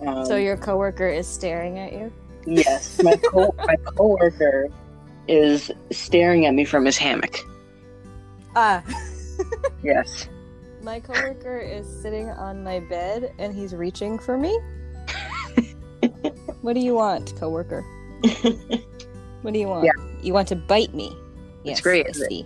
Um, 0.05 0.25
so 0.25 0.35
your 0.35 0.57
coworker 0.57 1.07
is 1.07 1.27
staring 1.27 1.79
at 1.79 1.93
you. 1.93 2.11
yes, 2.45 3.01
my 3.01 3.15
co 3.31 3.55
my 3.65 3.77
coworker 3.77 4.67
is 5.27 5.71
staring 5.91 6.45
at 6.45 6.53
me 6.53 6.65
from 6.65 6.85
his 6.85 6.97
hammock. 6.97 7.39
Ah. 8.55 8.83
Yes. 9.85 10.27
My 10.81 10.99
coworker 10.99 11.59
is 11.59 11.85
sitting 12.01 12.29
on 12.29 12.63
my 12.63 12.79
bed 12.79 13.33
and 13.39 13.53
he's 13.55 13.73
reaching 13.73 14.19
for 14.19 14.37
me. 14.37 14.57
what 16.61 16.73
do 16.73 16.79
you 16.79 16.93
want, 16.95 17.35
coworker? 17.37 17.83
What 19.41 19.53
do 19.53 19.59
you 19.59 19.67
want? 19.67 19.85
Yeah. 19.85 19.91
You 20.21 20.33
want 20.33 20.47
to 20.49 20.55
bite 20.55 20.93
me? 20.93 21.15
Yes, 21.63 21.81
great, 21.81 22.05
I 22.07 22.09
it? 22.09 22.15
see. 22.15 22.45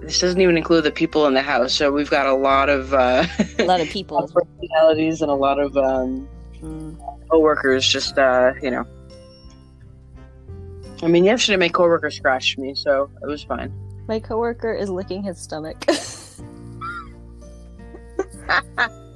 this 0.00 0.20
doesn't 0.20 0.40
even 0.40 0.56
include 0.56 0.84
the 0.84 0.90
people 0.92 1.26
in 1.26 1.34
the 1.34 1.42
house. 1.42 1.74
So 1.74 1.90
we've 1.92 2.10
got 2.10 2.26
a 2.26 2.34
lot 2.34 2.68
of 2.68 2.94
uh, 2.94 3.26
A 3.58 3.64
lot 3.64 3.80
of 3.80 3.88
people. 3.88 4.28
personalities 4.60 5.22
and 5.22 5.30
a 5.30 5.34
lot 5.34 5.58
of 5.58 5.76
um, 5.76 6.28
Mm. 6.62 6.96
coworkers. 7.30 7.86
Just 7.86 8.16
uh, 8.18 8.52
you 8.62 8.70
know, 8.70 8.84
I 11.02 11.06
mean, 11.08 11.24
yesterday 11.24 11.56
my 11.58 11.68
coworker 11.68 12.10
scratched 12.10 12.58
me, 12.58 12.74
so 12.74 13.10
it 13.22 13.26
was 13.26 13.42
fine. 13.44 13.72
My 14.08 14.18
coworker 14.20 14.72
is 14.72 14.88
licking 14.88 15.22
his 15.22 15.38
stomach. 15.38 15.84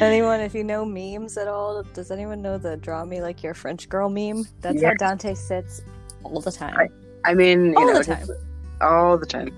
anyone, 0.00 0.40
if 0.40 0.54
you 0.54 0.64
know 0.64 0.84
memes 0.84 1.36
at 1.36 1.48
all, 1.48 1.82
does 1.94 2.10
anyone 2.10 2.42
know 2.42 2.58
the 2.58 2.76
draw 2.76 3.04
me 3.04 3.20
like 3.20 3.42
your 3.42 3.54
French 3.54 3.88
girl 3.88 4.08
meme? 4.08 4.46
That's 4.60 4.82
how 4.82 4.92
Dante 4.98 5.34
sits 5.34 5.82
all 6.22 6.40
the 6.40 6.52
time. 6.52 6.88
I 7.24 7.34
mean, 7.34 7.72
you 7.72 7.76
all 7.76 7.86
know, 7.86 7.98
the 7.98 8.04
time. 8.04 8.28
all 8.80 9.18
the 9.18 9.26
time. 9.26 9.54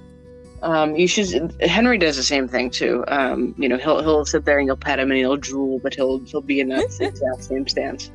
Um, 0.62 0.96
you 0.96 1.06
should. 1.06 1.54
Henry 1.60 1.98
does 1.98 2.16
the 2.16 2.22
same 2.22 2.48
thing 2.48 2.70
too. 2.70 3.04
Um, 3.08 3.54
you 3.58 3.68
know, 3.68 3.76
he'll 3.76 4.02
he'll 4.02 4.24
sit 4.24 4.44
there 4.44 4.58
and 4.58 4.66
you'll 4.66 4.76
pet 4.76 4.98
him 4.98 5.10
and 5.10 5.18
he'll 5.18 5.36
drool, 5.36 5.78
but 5.78 5.94
he'll 5.94 6.18
he'll 6.24 6.40
be 6.40 6.60
in 6.60 6.68
that 6.68 6.84
exact 7.00 7.44
same 7.44 7.66
stance. 7.68 8.10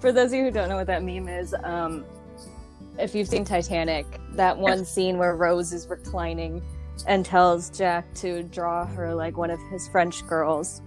For 0.00 0.12
those 0.12 0.32
of 0.32 0.38
you 0.38 0.44
who 0.44 0.50
don't 0.50 0.68
know 0.68 0.76
what 0.76 0.86
that 0.86 1.02
meme 1.02 1.28
is, 1.28 1.54
um, 1.64 2.04
if 2.98 3.14
you've 3.14 3.28
seen 3.28 3.44
Titanic, 3.44 4.06
that 4.34 4.56
one 4.56 4.84
scene 4.84 5.18
where 5.18 5.34
Rose 5.34 5.72
is 5.72 5.88
reclining 5.88 6.62
and 7.06 7.24
tells 7.24 7.70
Jack 7.70 8.12
to 8.14 8.42
draw 8.44 8.86
her 8.86 9.14
like 9.14 9.36
one 9.36 9.50
of 9.50 9.60
his 9.70 9.88
French 9.88 10.26
girls. 10.26 10.82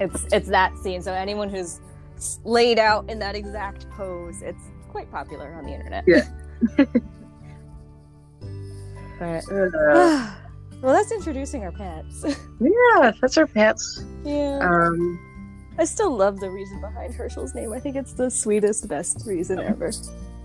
It's 0.00 0.26
it's 0.32 0.48
that 0.48 0.76
scene. 0.78 1.02
So 1.02 1.12
anyone 1.12 1.48
who's 1.50 1.80
laid 2.44 2.78
out 2.78 3.08
in 3.10 3.18
that 3.18 3.34
exact 3.36 3.88
pose, 3.90 4.42
it's 4.42 4.64
quite 4.88 5.10
popular 5.10 5.52
on 5.54 5.64
the 5.64 5.72
internet. 5.72 6.04
Yeah. 6.06 6.24
but 9.18 9.44
Uh, 9.52 10.30
well, 10.82 10.94
that's 10.94 11.12
introducing 11.12 11.62
our 11.64 11.72
pets. 11.72 12.24
yeah, 12.60 13.12
that's 13.20 13.36
our 13.38 13.46
pets. 13.46 14.02
yeah. 14.24 14.58
Um, 14.62 15.18
I 15.78 15.84
still 15.84 16.14
love 16.14 16.40
the 16.40 16.50
reason 16.50 16.80
behind 16.80 17.14
Herschel's 17.14 17.54
name. 17.54 17.72
I 17.72 17.80
think 17.80 17.96
it's 17.96 18.12
the 18.12 18.30
sweetest, 18.30 18.86
best 18.88 19.22
reason 19.26 19.58
ever. 19.60 19.92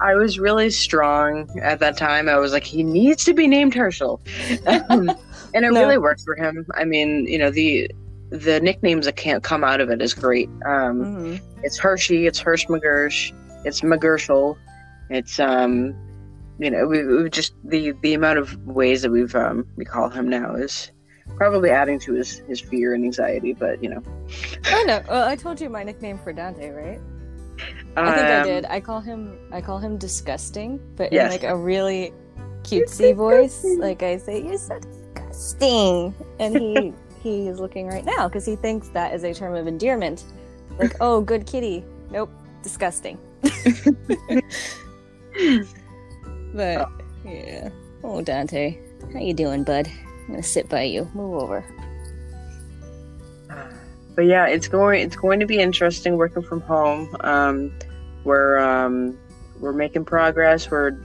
I 0.01 0.15
was 0.15 0.39
really 0.39 0.69
strong 0.69 1.49
at 1.61 1.79
that 1.79 1.97
time. 1.97 2.27
I 2.29 2.37
was 2.37 2.51
like, 2.51 2.63
he 2.63 2.83
needs 2.83 3.23
to 3.25 3.33
be 3.33 3.47
named 3.47 3.73
Herschel, 3.73 4.21
um, 4.67 5.15
and 5.53 5.65
it 5.65 5.71
No. 5.71 5.81
really 5.81 5.97
worked 5.97 6.21
for 6.21 6.35
him. 6.35 6.65
I 6.75 6.83
mean, 6.85 7.25
you 7.27 7.37
know 7.37 7.49
the 7.51 7.89
the 8.31 8.59
nicknames 8.59 9.05
that 9.05 9.15
can't 9.15 9.43
come 9.43 9.63
out 9.63 9.79
of 9.81 9.89
it 9.89 10.01
is 10.01 10.13
great. 10.13 10.49
Um, 10.65 11.05
Mhm. 11.05 11.41
it's 11.63 11.77
Hershey, 11.79 12.27
it's 12.27 12.39
Hirsch 12.39 12.65
McGersh, 12.67 13.31
it's 13.63 13.81
McGershel, 13.81 14.57
it's 15.09 15.39
um, 15.39 15.95
you 16.59 16.69
know, 16.71 16.87
we, 16.87 17.05
we 17.05 17.29
just 17.29 17.53
the 17.63 17.93
the 18.01 18.13
amount 18.13 18.39
of 18.39 18.57
ways 18.65 19.01
that 19.03 19.11
we've 19.11 19.35
um 19.35 19.65
we 19.77 19.85
call 19.85 20.09
him 20.09 20.27
now 20.29 20.55
is 20.55 20.91
probably 21.37 21.69
adding 21.69 21.99
to 21.99 22.13
his 22.13 22.41
his 22.47 22.59
fear 22.61 22.93
and 22.93 23.03
anxiety. 23.05 23.53
But 23.53 23.81
you 23.83 23.89
know, 23.89 24.01
I 24.65 24.83
know. 24.83 25.01
Well, 25.09 25.27
I 25.27 25.35
told 25.35 25.61
you 25.61 25.69
my 25.69 25.83
nickname 25.83 26.17
for 26.17 26.33
Dante, 26.33 26.69
right? 26.71 26.99
I 27.97 28.13
think 28.15 28.27
I 28.27 28.39
Um, 28.41 28.47
did. 28.47 28.65
I 28.65 28.79
call 28.79 28.99
him 29.01 29.37
I 29.51 29.61
call 29.61 29.79
him 29.79 29.97
disgusting, 29.97 30.79
but 30.95 31.11
Yes. 31.13 31.25
in 31.25 31.31
like 31.41 31.49
a 31.49 31.55
really 31.55 32.13
cutesy 32.63 33.15
voice. 33.15 33.63
Like 33.79 34.03
I 34.03 34.17
say, 34.17 34.41
you're 34.43 34.57
so 34.57 34.79
disgusting, 34.79 36.13
and 36.39 36.55
he 36.57 36.93
he 37.23 37.47
is 37.47 37.59
looking 37.59 37.87
right 37.87 38.05
now 38.05 38.27
because 38.27 38.45
he 38.45 38.55
thinks 38.55 38.89
that 38.89 39.13
is 39.13 39.23
a 39.23 39.33
term 39.33 39.55
of 39.55 39.67
endearment. 39.67 40.25
Like, 40.77 40.95
oh, 41.01 41.21
good 41.21 41.45
kitty. 41.45 41.83
Nope, 42.11 42.29
disgusting. 42.63 43.17
but 46.53 46.89
yeah. 47.25 47.69
Oh, 48.03 48.21
Dante, 48.21 48.77
how 49.13 49.19
you 49.19 49.33
doing, 49.33 49.63
bud? 49.63 49.87
I'm 50.25 50.27
gonna 50.31 50.43
sit 50.43 50.69
by 50.69 50.83
you. 50.83 51.09
Move 51.13 51.41
over. 51.41 51.63
But 54.15 54.25
yeah, 54.25 54.47
it's 54.47 54.67
going 54.67 55.01
it's 55.01 55.15
going 55.15 55.39
to 55.39 55.45
be 55.45 55.59
interesting 55.59 56.17
working 56.17 56.43
from 56.43 56.61
home. 56.61 57.15
Um, 57.19 57.77
we're 58.23 58.57
um, 58.57 59.17
we're 59.59 59.73
making 59.73 60.05
progress. 60.05 60.69
We're 60.71 60.97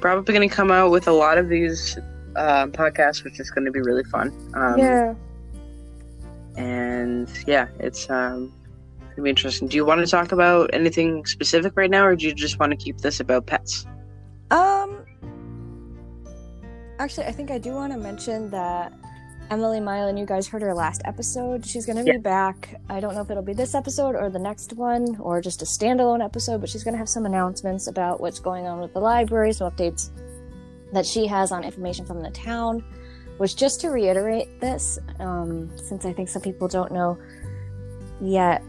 probably 0.00 0.34
going 0.34 0.48
to 0.48 0.54
come 0.54 0.70
out 0.70 0.90
with 0.90 1.08
a 1.08 1.12
lot 1.12 1.38
of 1.38 1.48
these 1.48 1.98
um, 2.36 2.72
podcasts, 2.72 3.24
which 3.24 3.40
is 3.40 3.50
going 3.50 3.64
to 3.64 3.70
be 3.70 3.80
really 3.80 4.04
fun. 4.04 4.32
Um, 4.54 4.78
yeah. 4.78 5.14
and 6.56 7.28
yeah, 7.46 7.68
it's 7.78 8.08
um, 8.08 8.52
it's 9.00 9.10
gonna 9.16 9.24
be 9.24 9.30
interesting. 9.30 9.68
Do 9.68 9.76
you 9.76 9.84
want 9.84 10.00
to 10.00 10.06
talk 10.06 10.32
about 10.32 10.70
anything 10.72 11.26
specific 11.26 11.72
right 11.76 11.90
now, 11.90 12.06
or 12.06 12.16
do 12.16 12.26
you 12.26 12.34
just 12.34 12.58
want 12.58 12.70
to 12.70 12.76
keep 12.76 12.98
this 12.98 13.20
about 13.20 13.46
pets? 13.46 13.86
Um. 14.50 15.04
Actually, 16.98 17.26
I 17.26 17.32
think 17.32 17.50
I 17.50 17.58
do 17.58 17.72
want 17.72 17.92
to 17.92 17.98
mention 17.98 18.48
that 18.50 18.92
Emily 19.50 19.80
Mylan, 19.80 20.18
you 20.18 20.24
guys 20.24 20.48
heard 20.48 20.62
her 20.62 20.72
last 20.72 21.02
episode. 21.04 21.66
She's 21.66 21.84
going 21.84 21.98
to 21.98 22.04
be 22.04 22.12
Yeah. 22.12 22.18
back. 22.18 22.80
I 22.88 23.00
don't 23.00 23.14
know 23.14 23.20
if 23.20 23.30
it'll 23.30 23.42
be 23.42 23.52
this 23.52 23.74
episode 23.74 24.14
or 24.16 24.30
the 24.30 24.38
next 24.38 24.72
one 24.72 25.16
or 25.20 25.42
just 25.42 25.60
a 25.60 25.66
standalone 25.66 26.24
episode, 26.24 26.60
but 26.60 26.70
she's 26.70 26.82
going 26.82 26.94
to 26.94 26.98
have 26.98 27.08
some 27.08 27.26
announcements 27.26 27.86
about 27.86 28.20
what's 28.20 28.38
going 28.38 28.66
on 28.66 28.80
with 28.80 28.94
the 28.94 29.00
library, 29.00 29.52
some 29.52 29.70
updates 29.70 30.08
that 30.94 31.04
she 31.04 31.26
has 31.26 31.52
on 31.52 31.64
information 31.64 32.06
from 32.06 32.22
the 32.22 32.30
town. 32.30 32.82
Which, 33.38 33.56
just 33.56 33.80
to 33.80 33.88
reiterate 33.88 34.60
this, 34.60 34.98
um, 35.18 35.70
since 35.76 36.04
I 36.04 36.12
think 36.12 36.28
some 36.28 36.42
people 36.42 36.68
don't 36.68 36.92
know 36.92 37.18
yet, 38.20 38.62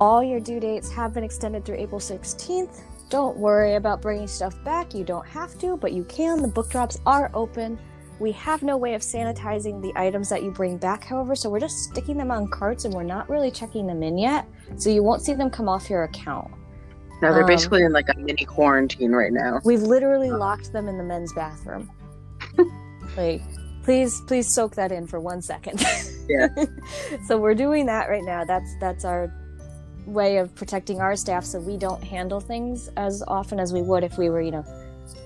all 0.00 0.22
your 0.22 0.40
due 0.40 0.60
dates 0.60 0.90
have 0.92 1.14
been 1.14 1.24
extended 1.24 1.64
through 1.64 1.76
April 1.76 2.00
16th. 2.00 2.82
Don't 3.08 3.36
worry 3.36 3.76
about 3.76 4.02
bringing 4.02 4.26
stuff 4.26 4.62
back. 4.64 4.94
You 4.94 5.04
don't 5.04 5.26
have 5.26 5.58
to, 5.60 5.76
but 5.76 5.92
you 5.92 6.04
can. 6.04 6.42
The 6.42 6.48
book 6.48 6.68
drops 6.70 6.98
are 7.06 7.30
open. 7.34 7.78
We 8.20 8.32
have 8.32 8.62
no 8.62 8.76
way 8.76 8.94
of 8.94 9.02
sanitizing 9.02 9.82
the 9.82 9.92
items 9.96 10.28
that 10.28 10.42
you 10.42 10.50
bring 10.50 10.76
back, 10.78 11.04
however, 11.04 11.34
so 11.34 11.50
we're 11.50 11.60
just 11.60 11.78
sticking 11.90 12.16
them 12.16 12.30
on 12.30 12.48
carts 12.48 12.84
and 12.84 12.94
we're 12.94 13.02
not 13.02 13.28
really 13.28 13.50
checking 13.50 13.86
them 13.86 14.02
in 14.02 14.16
yet. 14.16 14.46
So 14.76 14.88
you 14.90 15.02
won't 15.02 15.22
see 15.22 15.34
them 15.34 15.50
come 15.50 15.68
off 15.68 15.90
your 15.90 16.04
account. 16.04 16.50
Now 17.22 17.32
they're 17.32 17.42
Um, 17.42 17.48
basically 17.48 17.82
in 17.82 17.92
like 17.92 18.08
a 18.14 18.18
mini 18.18 18.44
quarantine 18.44 19.12
right 19.12 19.32
now. 19.32 19.60
We've 19.64 19.82
literally 19.82 20.30
locked 20.30 20.72
them 20.72 20.88
in 20.88 20.96
the 20.98 21.04
men's 21.04 21.32
bathroom. 21.32 21.90
like, 23.16 23.42
please, 23.82 24.20
please 24.26 24.52
soak 24.54 24.74
that 24.76 24.92
in 24.92 25.06
for 25.06 25.20
one 25.20 25.42
second. 25.42 25.84
Yeah. 26.26 26.48
so 27.26 27.36
we're 27.36 27.54
doing 27.54 27.84
that 27.84 28.08
right 28.08 28.24
now. 28.24 28.46
That's 28.46 28.74
that's 28.80 29.04
our 29.04 29.30
way 30.06 30.38
of 30.38 30.54
protecting 30.54 30.98
our 30.98 31.16
staff, 31.16 31.44
so 31.44 31.60
we 31.60 31.76
don't 31.76 32.02
handle 32.02 32.40
things 32.40 32.88
as 32.96 33.22
often 33.28 33.60
as 33.60 33.74
we 33.74 33.82
would 33.82 34.02
if 34.04 34.16
we 34.16 34.30
were, 34.30 34.40
you 34.40 34.50
know, 34.52 34.64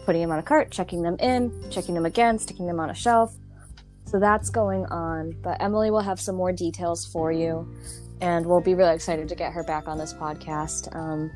putting 0.08 0.22
them 0.22 0.32
on 0.32 0.38
a 0.38 0.42
cart, 0.42 0.70
checking 0.70 1.02
them 1.02 1.18
in, 1.20 1.52
checking 1.70 1.94
them 1.94 2.06
again, 2.06 2.38
sticking 2.38 2.66
them 2.66 2.80
on 2.80 2.88
a 2.88 2.94
shelf. 2.94 3.36
So 4.06 4.18
that's 4.18 4.48
going 4.48 4.86
on. 4.86 5.36
But 5.42 5.60
Emily 5.60 5.90
will 5.90 6.00
have 6.00 6.18
some 6.18 6.34
more 6.34 6.50
details 6.50 7.04
for 7.04 7.30
you, 7.30 7.70
and 8.22 8.46
we'll 8.46 8.62
be 8.62 8.72
really 8.72 8.94
excited 8.94 9.28
to 9.28 9.34
get 9.34 9.52
her 9.52 9.62
back 9.64 9.86
on 9.86 9.98
this 9.98 10.14
podcast 10.14 10.96
um, 10.96 11.30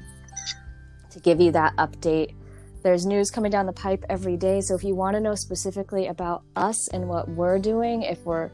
to 1.11 1.21
give 1.21 1.39
you 1.39 1.53
that 1.53 1.77
update. 1.77 2.35
There's 2.83 3.05
news 3.05 3.31
coming 3.31 3.51
down 3.51 3.67
the 3.67 3.75
pipe 3.75 4.07
every 4.09 4.39
day, 4.39 4.63
so 4.63 4.75
if 4.75 4.83
you 4.85 4.95
want 4.95 5.17
to 5.17 5.21
know 5.21 5.35
specifically 5.35 6.07
about 6.07 6.43
us 6.57 6.89
and 6.89 7.11
what 7.11 7.29
we're 7.29 7.59
doing, 7.59 8.01
if 8.01 8.25
we're 8.25 8.51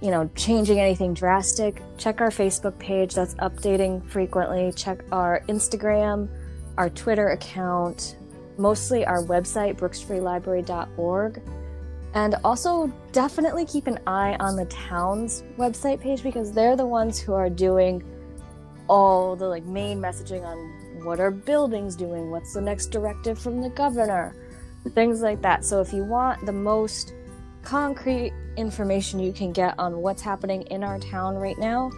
you 0.00 0.10
know, 0.10 0.28
changing 0.34 0.80
anything 0.80 1.14
drastic, 1.14 1.80
check 1.96 2.20
our 2.20 2.30
Facebook 2.30 2.76
page 2.80 3.14
that's 3.14 3.34
updating 3.36 4.04
frequently. 4.10 4.72
Check 4.72 5.04
our 5.12 5.44
Instagram, 5.48 6.28
our 6.76 6.90
Twitter 6.90 7.28
account, 7.28 8.16
mostly 8.58 9.04
our 9.04 9.22
website, 9.22 9.76
brooksfreelibrary.org. 9.76 11.42
And 12.14 12.34
also 12.42 12.92
definitely 13.12 13.64
keep 13.66 13.86
an 13.86 13.98
eye 14.06 14.36
on 14.40 14.56
the 14.56 14.64
town's 14.66 15.44
website 15.56 16.00
page 16.00 16.22
because 16.22 16.52
they're 16.52 16.76
the 16.76 16.86
ones 16.86 17.18
who 17.18 17.34
are 17.34 17.50
doing 17.50 18.02
all 18.88 19.36
the 19.36 19.46
like 19.46 19.64
main 19.64 20.00
messaging 20.00 20.44
on 20.44 21.04
what 21.04 21.20
are 21.20 21.30
buildings 21.30 21.94
doing, 21.94 22.30
what's 22.30 22.54
the 22.54 22.60
next 22.60 22.86
directive 22.86 23.38
from 23.38 23.60
the 23.60 23.68
governor, 23.70 24.34
things 24.94 25.20
like 25.20 25.42
that. 25.42 25.64
So 25.64 25.80
if 25.80 25.92
you 25.92 26.04
want 26.04 26.44
the 26.46 26.52
most 26.52 27.12
concrete 27.62 28.32
information 28.56 29.20
you 29.20 29.32
can 29.32 29.52
get 29.52 29.78
on 29.78 29.98
what's 29.98 30.22
happening 30.22 30.62
in 30.62 30.82
our 30.82 30.98
town 30.98 31.36
right 31.36 31.58
now, 31.58 31.90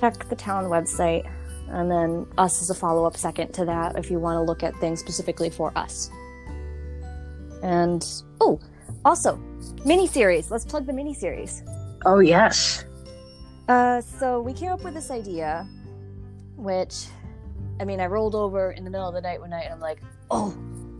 check 0.00 0.28
the 0.28 0.36
town 0.36 0.64
website. 0.64 1.30
And 1.68 1.90
then 1.90 2.26
us 2.38 2.62
as 2.62 2.70
a 2.70 2.74
follow 2.74 3.04
up 3.04 3.16
second 3.16 3.52
to 3.54 3.64
that 3.64 3.98
if 3.98 4.10
you 4.10 4.18
want 4.18 4.36
to 4.36 4.42
look 4.42 4.62
at 4.62 4.76
things 4.76 5.00
specifically 5.00 5.50
for 5.50 5.76
us. 5.76 6.10
And 7.62 8.04
oh, 8.40 8.60
also, 9.04 9.36
miniseries. 9.84 10.50
Let's 10.50 10.64
plug 10.64 10.86
the 10.86 10.92
miniseries. 10.92 11.62
Oh 12.04 12.20
yes. 12.20 12.84
Uh, 13.68 14.00
so 14.00 14.40
we 14.40 14.52
came 14.52 14.70
up 14.70 14.84
with 14.84 14.94
this 14.94 15.10
idea, 15.10 15.66
which, 16.56 17.06
I 17.80 17.84
mean, 17.84 18.00
I 18.00 18.06
rolled 18.06 18.36
over 18.36 18.70
in 18.70 18.84
the 18.84 18.90
middle 18.90 19.08
of 19.08 19.14
the 19.14 19.20
night 19.20 19.40
one 19.40 19.50
night 19.50 19.64
and 19.64 19.74
I'm 19.74 19.80
like, 19.80 20.00
oh, 20.30 20.56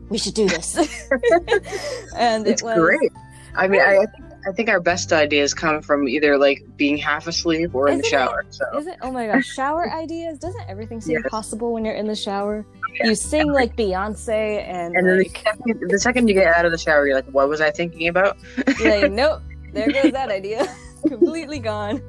we 0.08 0.18
should 0.18 0.34
do 0.34 0.48
this. 0.48 0.76
and 2.16 2.46
It's 2.46 2.62
it 2.62 2.64
was 2.64 2.78
great. 2.78 3.12
I 3.54 3.68
mean, 3.68 3.80
I, 3.80 3.98
I 3.98 4.06
think 4.06 4.25
I 4.46 4.52
think 4.52 4.68
our 4.68 4.80
best 4.80 5.12
ideas 5.12 5.52
come 5.54 5.82
from 5.82 6.08
either 6.08 6.38
like 6.38 6.62
being 6.76 6.96
half 6.96 7.26
asleep 7.26 7.74
or 7.74 7.88
in 7.88 7.98
the 7.98 8.04
Isn't 8.04 8.18
it- 8.18 8.26
shower. 8.26 8.44
So 8.50 8.78
Is 8.78 8.86
it? 8.86 8.96
Oh 9.02 9.10
my 9.10 9.26
gosh, 9.26 9.44
shower 9.54 9.90
ideas. 9.92 10.38
Doesn't 10.38 10.64
everything 10.68 11.00
seem 11.00 11.14
Yes. 11.22 11.30
possible 11.30 11.72
when 11.72 11.84
you're 11.84 11.94
in 11.94 12.06
the 12.06 12.14
shower? 12.16 12.64
Yeah. 12.94 13.08
You 13.08 13.14
sing 13.14 13.50
like 13.52 13.76
Beyonce 13.76 14.62
and, 14.66 14.94
and 14.96 15.06
then 15.06 15.18
the 15.18 15.28
second, 15.28 15.90
the 15.90 15.98
second 15.98 16.28
you 16.28 16.34
get 16.34 16.54
out 16.56 16.64
of 16.64 16.70
the 16.72 16.78
shower, 16.78 17.06
you're 17.06 17.16
like, 17.16 17.26
"What 17.30 17.48
was 17.48 17.60
I 17.60 17.70
thinking 17.70 18.08
about?" 18.08 18.38
like, 18.80 19.10
nope, 19.12 19.42
there 19.72 19.90
goes 19.90 20.12
that 20.12 20.30
idea. 20.40 20.66
Completely 21.06 21.58
gone. 21.58 22.00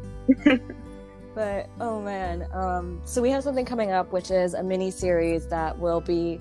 but 1.36 1.70
oh 1.80 2.02
man. 2.02 2.48
Um, 2.54 3.02
so 3.06 3.22
we 3.22 3.30
have 3.32 3.44
something 3.44 3.66
coming 3.66 3.92
up, 3.92 4.12
which 4.14 4.32
is 4.32 4.54
a 4.54 4.64
mini 4.64 4.92
series 4.92 5.48
that 5.48 5.78
will 5.78 6.02
be 6.02 6.40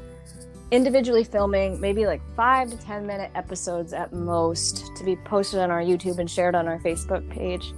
individually 0.70 1.24
filming 1.24 1.80
maybe 1.80 2.06
like 2.06 2.20
five 2.34 2.70
to 2.70 2.76
ten 2.76 3.06
minute 3.06 3.30
episodes 3.34 3.92
at 3.92 4.12
most 4.12 4.94
to 4.96 5.04
be 5.04 5.16
posted 5.16 5.60
on 5.60 5.70
our 5.70 5.80
YouTube 5.80 6.18
and 6.18 6.30
shared 6.30 6.54
on 6.54 6.66
our 6.66 6.78
Facebook 6.80 7.28
page 7.30 7.72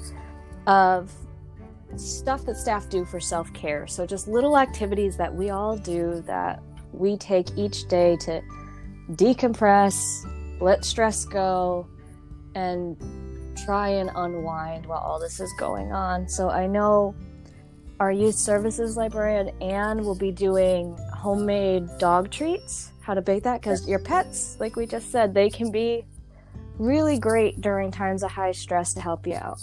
of 0.66 1.12
stuff 1.96 2.44
that 2.46 2.56
staff 2.56 2.88
do 2.88 3.04
for 3.04 3.20
self 3.20 3.52
care. 3.52 3.86
So 3.86 4.06
just 4.06 4.28
little 4.28 4.56
activities 4.56 5.16
that 5.16 5.34
we 5.34 5.50
all 5.50 5.76
do 5.76 6.22
that 6.26 6.62
we 6.92 7.16
take 7.16 7.56
each 7.56 7.86
day 7.88 8.16
to 8.20 8.42
decompress, 9.12 10.60
let 10.60 10.84
stress 10.84 11.24
go, 11.24 11.86
and 12.54 12.96
try 13.64 13.88
and 13.88 14.10
unwind 14.14 14.86
while 14.86 15.00
all 15.00 15.18
this 15.18 15.40
is 15.40 15.52
going 15.58 15.92
on. 15.92 16.28
So 16.28 16.50
I 16.50 16.66
know 16.66 17.14
our 18.00 18.12
youth 18.12 18.36
services 18.36 18.96
librarian 18.96 19.50
Anne 19.60 20.04
will 20.04 20.14
be 20.14 20.30
doing 20.30 20.96
homemade 21.18 21.86
dog 21.98 22.30
treats. 22.30 22.92
How 23.00 23.14
to 23.14 23.22
bake 23.22 23.42
that 23.44 23.60
because 23.60 23.88
your 23.88 23.98
pets, 23.98 24.56
like 24.60 24.76
we 24.76 24.86
just 24.86 25.10
said, 25.10 25.34
they 25.34 25.48
can 25.50 25.70
be 25.72 26.04
really 26.78 27.18
great 27.18 27.60
during 27.60 27.90
times 27.90 28.22
of 28.22 28.30
high 28.30 28.52
stress 28.52 28.94
to 28.94 29.00
help 29.00 29.26
you 29.26 29.34
out. 29.34 29.60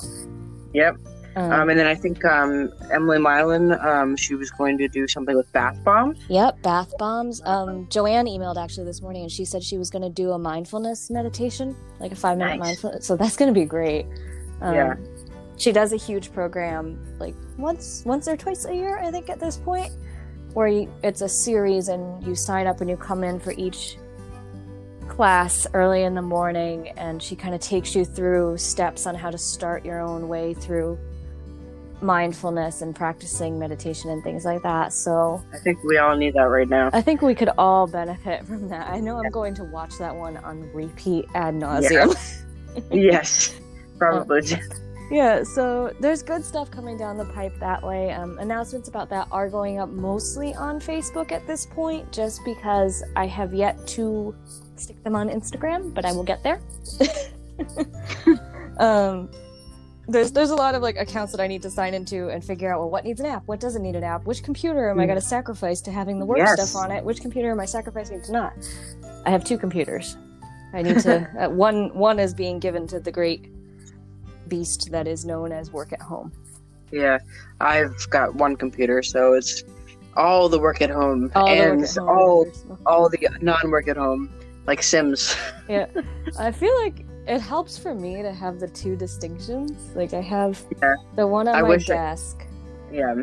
Yep. 0.73 0.95
Um, 1.37 1.51
Um, 1.51 1.69
and 1.69 1.77
then 1.79 1.85
I 1.85 1.95
think 1.95 2.23
um, 2.25 2.71
Emily 2.91 3.19
Milan, 3.19 3.73
um, 3.85 4.15
she 4.15 4.35
was 4.35 4.49
going 4.51 4.77
to 4.79 4.87
do 4.87 5.07
something 5.07 5.35
with 5.35 5.51
bath 5.53 5.77
bombs. 5.83 6.17
Yep, 6.29 6.61
bath 6.61 6.93
bombs. 6.97 7.41
Um, 7.45 7.87
Joanne 7.89 8.25
emailed 8.25 8.57
actually 8.61 8.85
this 8.85 9.01
morning, 9.01 9.23
and 9.23 9.31
she 9.31 9.45
said 9.45 9.61
she 9.63 9.77
was 9.77 9.89
going 9.89 10.01
to 10.01 10.09
do 10.09 10.31
a 10.31 10.39
mindfulness 10.39 11.09
meditation, 11.09 11.75
like 11.99 12.11
a 12.11 12.15
five 12.15 12.37
minute 12.37 12.57
Nice. 12.57 12.67
mindfulness. 12.67 13.05
So 13.05 13.15
that's 13.15 13.35
going 13.37 13.53
to 13.53 13.59
be 13.59 13.65
great. 13.65 14.05
Um, 14.61 14.73
Yeah. 14.73 14.95
She 15.57 15.71
does 15.71 15.93
a 15.93 15.97
huge 15.97 16.33
program, 16.33 16.99
like 17.17 17.35
once, 17.57 18.03
once 18.05 18.27
or 18.27 18.35
twice 18.35 18.65
a 18.65 18.75
year, 18.75 18.97
I 18.97 19.09
think, 19.11 19.29
at 19.29 19.39
this 19.39 19.55
point, 19.55 19.91
where 20.55 20.67
you, 20.67 20.91
it's 21.03 21.21
a 21.21 21.29
series, 21.29 21.89
and 21.89 22.25
you 22.25 22.33
sign 22.33 22.65
up 22.65 22.81
and 22.81 22.89
you 22.89 22.97
come 22.97 23.23
in 23.23 23.39
for 23.39 23.51
each 23.51 23.97
class 25.09 25.67
early 25.73 26.03
in 26.03 26.15
the 26.15 26.21
morning, 26.21 26.89
and 26.97 27.21
she 27.21 27.35
kind 27.35 27.53
of 27.53 27.61
takes 27.61 27.93
you 27.93 28.05
through 28.05 28.57
steps 28.57 29.05
on 29.05 29.15
how 29.15 29.29
to 29.29 29.37
start 29.37 29.85
your 29.85 29.99
own 29.99 30.27
way 30.27 30.53
through 30.53 30.97
mindfulness 32.01 32.81
and 32.81 32.95
practicing 32.95 33.59
meditation 33.59 34.09
and 34.09 34.23
things 34.23 34.45
like 34.45 34.63
that. 34.63 34.93
So 34.93 35.43
I 35.53 35.57
think 35.57 35.83
we 35.83 35.97
all 35.97 36.15
need 36.15 36.35
that 36.35 36.43
right 36.43 36.69
now. 36.69 36.89
I 36.93 37.01
think 37.01 37.21
we 37.21 37.35
could 37.35 37.49
all 37.57 37.85
benefit 37.85 38.45
from 38.45 38.69
that. 38.69 38.89
I 38.89 39.01
know 39.01 39.17
I'm 39.17 39.31
going 39.31 39.55
to 39.55 39.65
watch 39.65 39.97
that 39.99 40.15
one 40.15 40.37
on 40.37 40.71
repeat 40.73 41.25
ad 41.35 41.55
nauseum. 41.55 42.15
yes, 42.91 43.59
probably. 43.97 44.53
Um, 44.53 44.59
Yeah, 45.11 45.43
so 45.43 45.93
there's 45.99 46.23
good 46.23 46.43
stuff 46.43 46.71
coming 46.71 46.97
down 46.97 47.15
the 47.17 47.25
pipe 47.25 47.53
that 47.59 47.83
way. 47.83 48.11
Um, 48.11 48.39
announcements 48.39 48.89
about 48.89 49.09
that 49.11 49.27
are 49.31 49.49
going 49.49 49.79
up 49.79 49.89
mostly 49.89 50.53
on 50.55 50.79
Facebook 50.79 51.31
at 51.31 51.45
this 51.45 51.65
point, 51.67 52.11
just 52.11 52.43
because 52.43 53.03
I 53.15 53.27
have 53.27 53.53
yet 53.53 53.85
to 53.89 54.33
stick 54.77 55.01
them 55.03 55.15
on 55.15 55.29
Instagram, 55.29 55.93
but 55.93 56.05
I 56.05 56.11
will 56.11 56.23
get 56.23 56.41
there. 56.43 56.59
um, 58.79 59.29
there's 60.07 60.31
there's 60.31 60.51
a 60.51 60.55
lot 60.55 60.75
of 60.75 60.81
like 60.83 60.97
accounts 60.97 61.31
that 61.31 61.41
I 61.41 61.47
need 61.47 61.61
to 61.63 61.69
sign 61.69 61.93
into 61.93 62.29
and 62.29 62.43
figure 62.43 62.71
out 62.73 62.79
well 62.79 62.89
what 62.89 63.05
needs 63.05 63.19
an 63.19 63.25
app, 63.25 63.43
what 63.47 63.59
doesn't 63.59 63.81
need 63.81 63.95
an 63.95 64.03
app, 64.03 64.25
which 64.25 64.43
computer 64.43 64.89
am 64.89 64.99
I 64.99 65.03
Mm. 65.03 65.07
going 65.07 65.19
to 65.19 65.25
sacrifice 65.25 65.81
to 65.81 65.91
having 65.91 66.19
the 66.19 66.25
work 66.25 66.37
Yes. 66.39 66.69
stuff 66.69 66.81
on 66.83 66.91
it, 66.91 67.03
which 67.03 67.21
computer 67.21 67.49
am 67.51 67.59
I 67.59 67.65
sacrificing 67.65 68.21
to 68.23 68.31
not. 68.31 68.53
I 69.25 69.29
have 69.31 69.43
two 69.43 69.57
computers. 69.57 70.17
I 70.73 70.81
need 70.81 70.99
to 70.99 71.27
uh, 71.45 71.49
one 71.49 71.95
one 71.97 72.19
is 72.19 72.33
being 72.33 72.59
given 72.59 72.85
to 72.87 72.99
the 72.99 73.11
great 73.11 73.49
beast 74.49 74.89
that 74.91 75.07
is 75.07 75.25
known 75.25 75.51
as 75.51 75.71
work 75.71 75.93
at 75.93 76.01
home. 76.01 76.31
yeah, 76.91 77.17
I've 77.59 78.09
got 78.09 78.35
one 78.35 78.55
computer, 78.55 79.01
so 79.03 79.33
it's 79.33 79.63
all 80.15 80.47
the 80.49 80.59
work 80.59 80.81
at 80.81 80.89
home 80.89 81.31
All 81.35 81.47
and 81.47 81.83
at 81.83 81.95
home. 81.95 82.07
all 82.09 82.47
all 82.85 83.09
the 83.09 83.27
non-work 83.41 83.87
at 83.87 83.97
home, 83.97 84.29
like 84.65 84.81
Sims. 84.83 85.35
Yeah, 85.69 85.87
I 86.39 86.51
feel 86.51 86.75
like 86.83 87.05
it 87.27 87.39
helps 87.41 87.77
for 87.77 87.93
me 87.95 88.21
to 88.21 88.31
have 88.31 88.59
the 88.59 88.67
two 88.67 88.95
distinctions. 88.95 89.95
Like 89.95 90.13
I 90.13 90.21
have 90.21 90.63
Yeah. 90.81 90.93
the 91.15 91.25
one 91.27 91.47
on 91.47 91.55
I 91.55 91.61
my 91.63 91.69
wish 91.69 91.89
I- 91.89 91.95
desk. 91.95 92.45
yeah, 92.91 93.15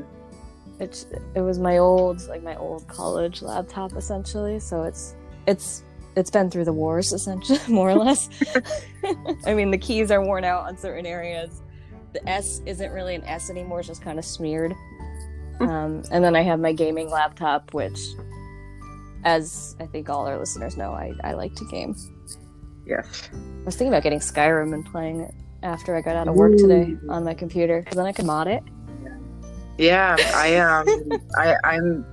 It's 0.81 1.07
it 1.35 1.41
was 1.41 1.59
my 1.59 1.79
old 1.79 2.27
like 2.29 2.43
my 2.43 2.57
old 2.57 2.87
college 2.89 3.41
laptop 3.43 3.93
essentially. 3.97 4.59
So 4.59 4.83
it's 4.83 5.15
it's 5.47 5.85
it's 6.17 6.31
been 6.31 6.51
through 6.51 6.65
the 6.65 6.73
wars 6.73 7.13
essentially 7.13 7.59
more 7.69 7.91
or 7.91 7.97
less. 7.97 8.29
I 9.47 9.55
mean 9.55 9.71
the 9.71 9.79
keys 9.79 10.11
are 10.11 10.25
worn 10.25 10.45
out 10.45 10.65
on 10.65 10.77
certain 10.77 11.07
areas. 11.07 11.63
The 12.13 12.29
S 12.29 12.61
isn't 12.67 12.93
really 12.93 13.15
an 13.15 13.25
S 13.25 13.51
anymore. 13.51 13.81
It's 13.81 13.89
just 13.89 14.03
kind 14.03 14.19
of 14.19 14.25
smeared. 14.25 14.75
Um, 15.61 16.03
and 16.11 16.25
then 16.25 16.35
I 16.35 16.43
have 16.43 16.59
my 16.59 16.73
gaming 16.73 17.09
laptop, 17.09 17.73
which, 17.73 17.99
as 19.25 19.77
I 19.79 19.87
think 19.87 20.11
all 20.11 20.27
our 20.27 20.39
listeners 20.39 20.77
know, 20.77 20.93
I, 20.93 21.15
I 21.23 21.35
like 21.35 21.55
to 21.55 21.65
game. 21.67 21.95
yes. 22.85 23.31
I 23.33 23.65
was 23.65 23.77
thinking 23.77 23.89
about 23.89 24.03
getting 24.03 24.19
Skyrim 24.19 24.75
and 24.75 24.85
playing 24.85 25.21
it 25.21 25.35
after 25.63 25.95
I 25.95 26.01
got 26.01 26.17
out 26.17 26.27
of 26.27 26.35
work 26.35 26.57
today 26.57 26.97
on 27.09 27.25
my 27.25 27.33
computer, 27.33 27.81
because 27.81 27.97
then 27.97 28.07
I 28.07 28.13
could 28.13 28.25
mod 28.25 28.49
it. 28.49 28.63
Yeah, 29.79 30.17
I 30.35 30.57
um, 30.57 30.87
I 31.37 31.57
I'm 31.65 32.05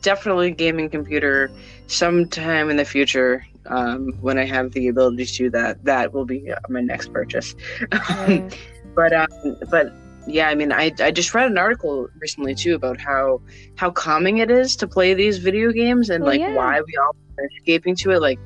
definitely 0.00 0.50
gaming 0.50 0.90
computer. 0.90 1.50
Sometime 1.86 2.70
in 2.70 2.76
the 2.76 2.84
future, 2.84 3.46
um, 3.66 4.12
when 4.20 4.38
I 4.38 4.44
have 4.44 4.72
the 4.72 4.88
ability 4.88 5.26
to 5.26 5.32
do 5.34 5.50
that, 5.50 5.84
that 5.84 6.12
will 6.12 6.24
be 6.24 6.52
my 6.68 6.80
next 6.80 7.12
purchase. 7.12 7.54
Yeah. 7.92 8.48
but 8.94 9.12
um, 9.12 9.56
but 9.70 9.92
yeah, 10.26 10.48
I 10.48 10.54
mean, 10.54 10.72
I 10.72 10.92
I 11.00 11.10
just 11.10 11.34
read 11.34 11.50
an 11.50 11.58
article 11.58 12.08
recently 12.18 12.54
too 12.54 12.74
about 12.74 12.98
how 13.00 13.40
how 13.76 13.90
calming 13.90 14.38
it 14.38 14.50
is 14.50 14.76
to 14.76 14.86
play 14.86 15.14
these 15.14 15.38
video 15.38 15.72
games 15.72 16.10
and 16.10 16.24
Well, 16.24 16.32
like 16.32 16.40
yeah. 16.40 16.54
why 16.54 16.80
we 16.80 16.96
all 16.96 17.14
are 17.38 17.48
escaping 17.58 17.96
to 17.96 18.12
it. 18.12 18.20
Like, 18.20 18.38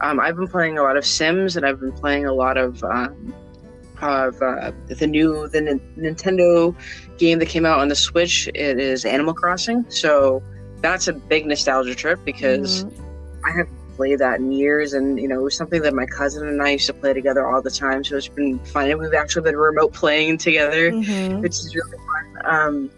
um, 0.00 0.20
I've 0.20 0.36
been 0.36 0.48
playing 0.48 0.78
a 0.78 0.82
lot 0.82 0.96
of 0.96 1.04
Sims 1.04 1.56
and 1.56 1.66
I've 1.66 1.80
been 1.80 1.92
playing 1.92 2.26
a 2.26 2.32
lot 2.32 2.56
of 2.56 2.82
um, 2.84 3.34
of 4.02 4.40
uh, 4.42 4.72
the 4.88 5.06
new 5.06 5.48
the 5.48 5.60
Nin- 5.60 5.80
Nintendo 5.98 6.74
game 7.18 7.38
that 7.38 7.48
came 7.48 7.66
out 7.66 7.80
on 7.80 7.88
the 7.88 7.96
Switch. 7.96 8.48
It 8.48 8.78
is 8.78 9.04
Animal 9.04 9.34
Crossing, 9.34 9.84
so 9.90 10.42
that's 10.84 11.08
a 11.08 11.14
big 11.14 11.46
nostalgia 11.46 11.94
trip 11.94 12.20
because 12.24 12.84
Mhm. 12.84 12.92
I 13.46 13.50
haven't 13.50 13.78
played 13.96 14.18
that 14.18 14.38
in 14.38 14.52
years, 14.52 14.92
and 14.92 15.18
you 15.18 15.28
know, 15.28 15.40
it 15.40 15.42
was 15.42 15.56
something 15.56 15.80
that 15.82 15.94
my 15.94 16.04
cousin 16.06 16.46
and 16.46 16.60
I 16.62 16.70
used 16.70 16.86
to 16.86 16.92
play 16.92 17.12
together 17.14 17.46
all 17.46 17.62
the 17.62 17.70
time. 17.70 18.04
So 18.04 18.16
it's 18.16 18.28
been 18.28 18.58
fun, 18.74 18.90
and 18.90 18.98
we've 19.00 19.14
actually 19.14 19.42
been 19.42 19.56
remote 19.56 19.92
playing 19.94 20.38
together, 20.38 20.92
Mhm. 20.92 21.40
which 21.40 21.52
is 21.52 21.74
really 21.74 21.96
fun. 22.10 22.26
Um, 22.54 22.90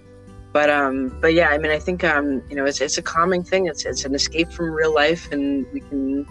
but 0.52 0.68
um, 0.68 1.16
but 1.20 1.32
yeah, 1.34 1.48
I 1.50 1.58
mean, 1.58 1.70
I 1.70 1.78
think 1.78 2.02
um, 2.02 2.42
you 2.50 2.56
know, 2.56 2.64
it's 2.64 2.80
it's 2.80 2.98
a 2.98 3.02
calming 3.02 3.44
thing. 3.44 3.66
It's 3.66 3.84
it's 3.84 4.04
an 4.04 4.14
escape 4.14 4.50
from 4.50 4.72
real 4.72 4.92
life, 4.92 5.30
and 5.30 5.64
we 5.72 5.80
can 5.80 6.26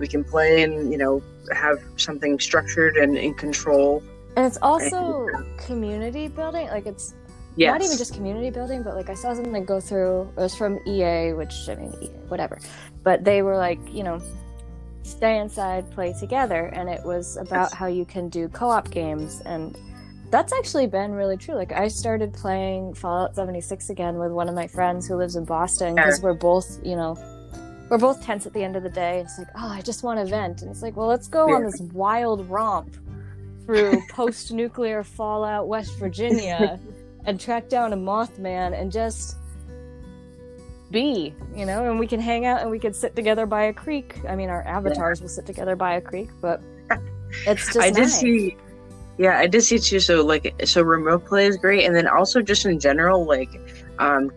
we 0.00 0.06
can 0.06 0.22
play 0.22 0.62
and 0.62 0.92
you 0.92 0.98
know 0.98 1.22
have 1.52 1.78
something 1.96 2.38
structured 2.38 2.96
and 2.96 3.16
in 3.16 3.32
control. 3.34 4.02
And 4.36 4.44
it's 4.46 4.58
also 4.62 5.26
community 5.66 6.28
building. 6.28 6.66
Like 6.68 6.86
it's 6.86 7.14
Yes. 7.60 7.72
not 7.72 7.82
even 7.82 7.98
just 7.98 8.14
community 8.14 8.50
building, 8.50 8.82
but 8.82 8.94
like 8.94 9.10
I 9.10 9.14
saw 9.14 9.34
something 9.34 9.64
go 9.64 9.80
through. 9.80 10.32
It 10.36 10.40
was 10.40 10.54
from 10.56 10.78
EA, 10.86 11.34
which 11.34 11.68
I 11.68 11.74
mean, 11.74 11.94
EA, 12.00 12.06
whatever. 12.28 12.58
But 13.02 13.24
they 13.24 13.42
were 13.42 13.56
like, 13.56 13.78
you 13.92 14.02
know, 14.02 14.20
stay 15.02 15.38
inside, 15.38 15.90
play 15.90 16.14
together, 16.18 16.66
and 16.66 16.88
it 16.88 17.04
was 17.04 17.36
about 17.36 17.70
Yes. 17.70 17.74
how 17.74 17.86
you 17.86 18.04
can 18.04 18.28
do 18.28 18.48
co-op 18.48 18.90
games, 18.90 19.42
and 19.44 19.76
that's 20.30 20.52
actually 20.52 20.86
been 20.86 21.12
really 21.12 21.36
true. 21.36 21.54
Like 21.54 21.72
I 21.72 21.88
started 21.88 22.32
playing 22.32 22.94
Fallout 22.94 23.34
76 23.34 23.90
again 23.90 24.16
with 24.18 24.32
one 24.32 24.48
of 24.48 24.54
my 24.54 24.66
friends 24.66 25.06
who 25.06 25.16
lives 25.16 25.36
in 25.36 25.44
Boston 25.44 25.96
because 25.96 26.22
we're 26.22 26.34
both, 26.34 26.78
you 26.84 26.96
know. 26.96 27.16
We're 27.90 27.98
both 27.98 28.22
tense 28.24 28.46
at 28.46 28.52
the 28.52 28.62
end 28.62 28.76
of 28.76 28.84
the 28.84 28.88
day. 28.88 29.18
It's 29.18 29.36
like, 29.36 29.48
oh, 29.56 29.68
I 29.68 29.80
just 29.82 30.04
want 30.04 30.20
to 30.20 30.24
vent. 30.24 30.62
And 30.62 30.70
it's 30.70 30.80
like, 30.80 30.96
well, 30.96 31.08
let's 31.08 31.26
go 31.26 31.52
on 31.52 31.64
this 31.64 31.80
wild 31.92 32.48
romp 32.48 32.94
through 33.66 34.00
post 34.10 34.52
nuclear 34.52 35.02
Fallout 35.02 35.66
West 35.66 35.98
Virginia 35.98 36.78
and 37.24 37.40
track 37.40 37.68
down 37.68 37.92
a 37.92 37.96
Mothman 37.96 38.78
and 38.78 38.90
just 38.90 39.36
be, 40.90 41.34
you 41.54 41.66
know, 41.66 41.88
and 41.88 41.98
we 41.98 42.06
can 42.06 42.20
hang 42.20 42.46
out 42.46 42.62
and 42.62 42.70
we 42.70 42.78
can 42.78 42.92
sit 42.92 43.14
together 43.14 43.46
by 43.46 43.64
a 43.64 43.72
creek. 43.72 44.16
I 44.28 44.34
mean, 44.34 44.50
our 44.50 44.66
avatars 44.66 45.20
will 45.20 45.28
sit 45.28 45.46
together 45.46 45.76
by 45.76 45.94
a 45.94 46.00
creek, 46.00 46.30
but 46.40 46.60
it's 47.46 47.72
just 47.72 47.78
I 47.78 47.90
did 47.90 48.08
see. 48.08 48.56
Yeah, 49.18 49.38
I 49.38 49.46
did 49.46 49.62
see 49.62 49.78
too. 49.78 50.00
So 50.00 50.24
like, 50.24 50.54
so 50.64 50.82
remote 50.82 51.26
play 51.26 51.46
is 51.46 51.56
great, 51.58 51.84
and 51.84 51.94
then 51.94 52.08
also 52.08 52.40
just 52.40 52.64
in 52.64 52.80
general, 52.80 53.24
like, 53.26 53.50
um, 53.98 54.30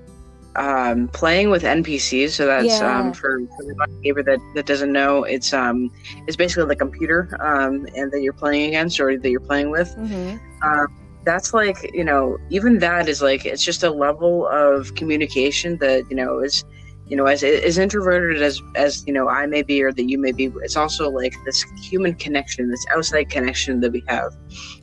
um, 0.56 1.08
playing 1.08 1.50
with 1.50 1.64
NPCs. 1.64 2.32
So 2.32 2.46
that's 2.46 2.82
Yeah. 2.82 3.00
um, 3.00 3.14
for, 3.14 3.40
for 3.40 3.64
the 3.64 3.88
neighbor 4.04 4.22
that, 4.24 4.40
that 4.56 4.66
doesn't 4.66 4.92
know, 4.92 5.24
it's 5.24 5.54
um, 5.54 5.90
it's 6.28 6.36
basically 6.36 6.66
the 6.68 6.76
computer 6.76 7.36
um, 7.40 7.88
and 7.96 8.12
that 8.12 8.22
you're 8.22 8.34
playing 8.34 8.68
against 8.68 9.00
or 9.00 9.18
that 9.18 9.30
you're 9.30 9.40
playing 9.40 9.72
with. 9.72 9.92
hmm 9.96 10.36
Um, 10.62 10.88
that's 11.26 11.54
like 11.54 11.78
you 11.94 12.04
know, 12.04 12.38
even 12.50 12.80
that 12.80 13.08
is 13.10 13.22
like 13.22 13.46
it's 13.46 13.64
just 13.64 13.84
a 13.84 13.90
level 13.90 14.48
of 14.48 14.94
communication 14.96 15.78
that 15.78 16.04
you 16.10 16.16
know 16.16 16.40
is 16.40 16.64
you 17.08 17.18
know 17.18 17.26
as 17.26 17.44
as 17.44 17.78
introverted 17.78 18.42
as 18.42 18.62
as 18.76 19.04
you 19.08 19.14
know 19.14 19.28
I 19.28 19.46
may 19.46 19.62
be 19.62 19.82
or 19.84 19.92
that 19.92 20.10
you 20.10 20.18
may 20.18 20.32
be. 20.32 20.52
It's 20.64 20.76
also 20.78 21.10
like 21.10 21.34
this 21.46 21.64
human 21.82 22.14
connection, 22.16 22.70
this 22.70 22.86
outside 22.96 23.30
connection 23.30 23.80
that 23.82 23.92
we 23.92 24.04
have, 24.08 24.34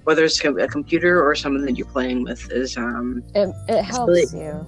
whether 0.05 0.25
it's 0.25 0.43
a 0.45 0.69
computer 0.69 1.23
or 1.27 1.35
someone 1.35 1.65
that 1.67 1.77
you're 1.77 1.87
playing 1.89 2.25
with. 2.25 2.51
Is 2.53 2.77
um, 2.77 3.23
It 3.35 3.49
it 3.69 3.83
helps 3.83 4.09
really- 4.33 4.45
you. 4.45 4.67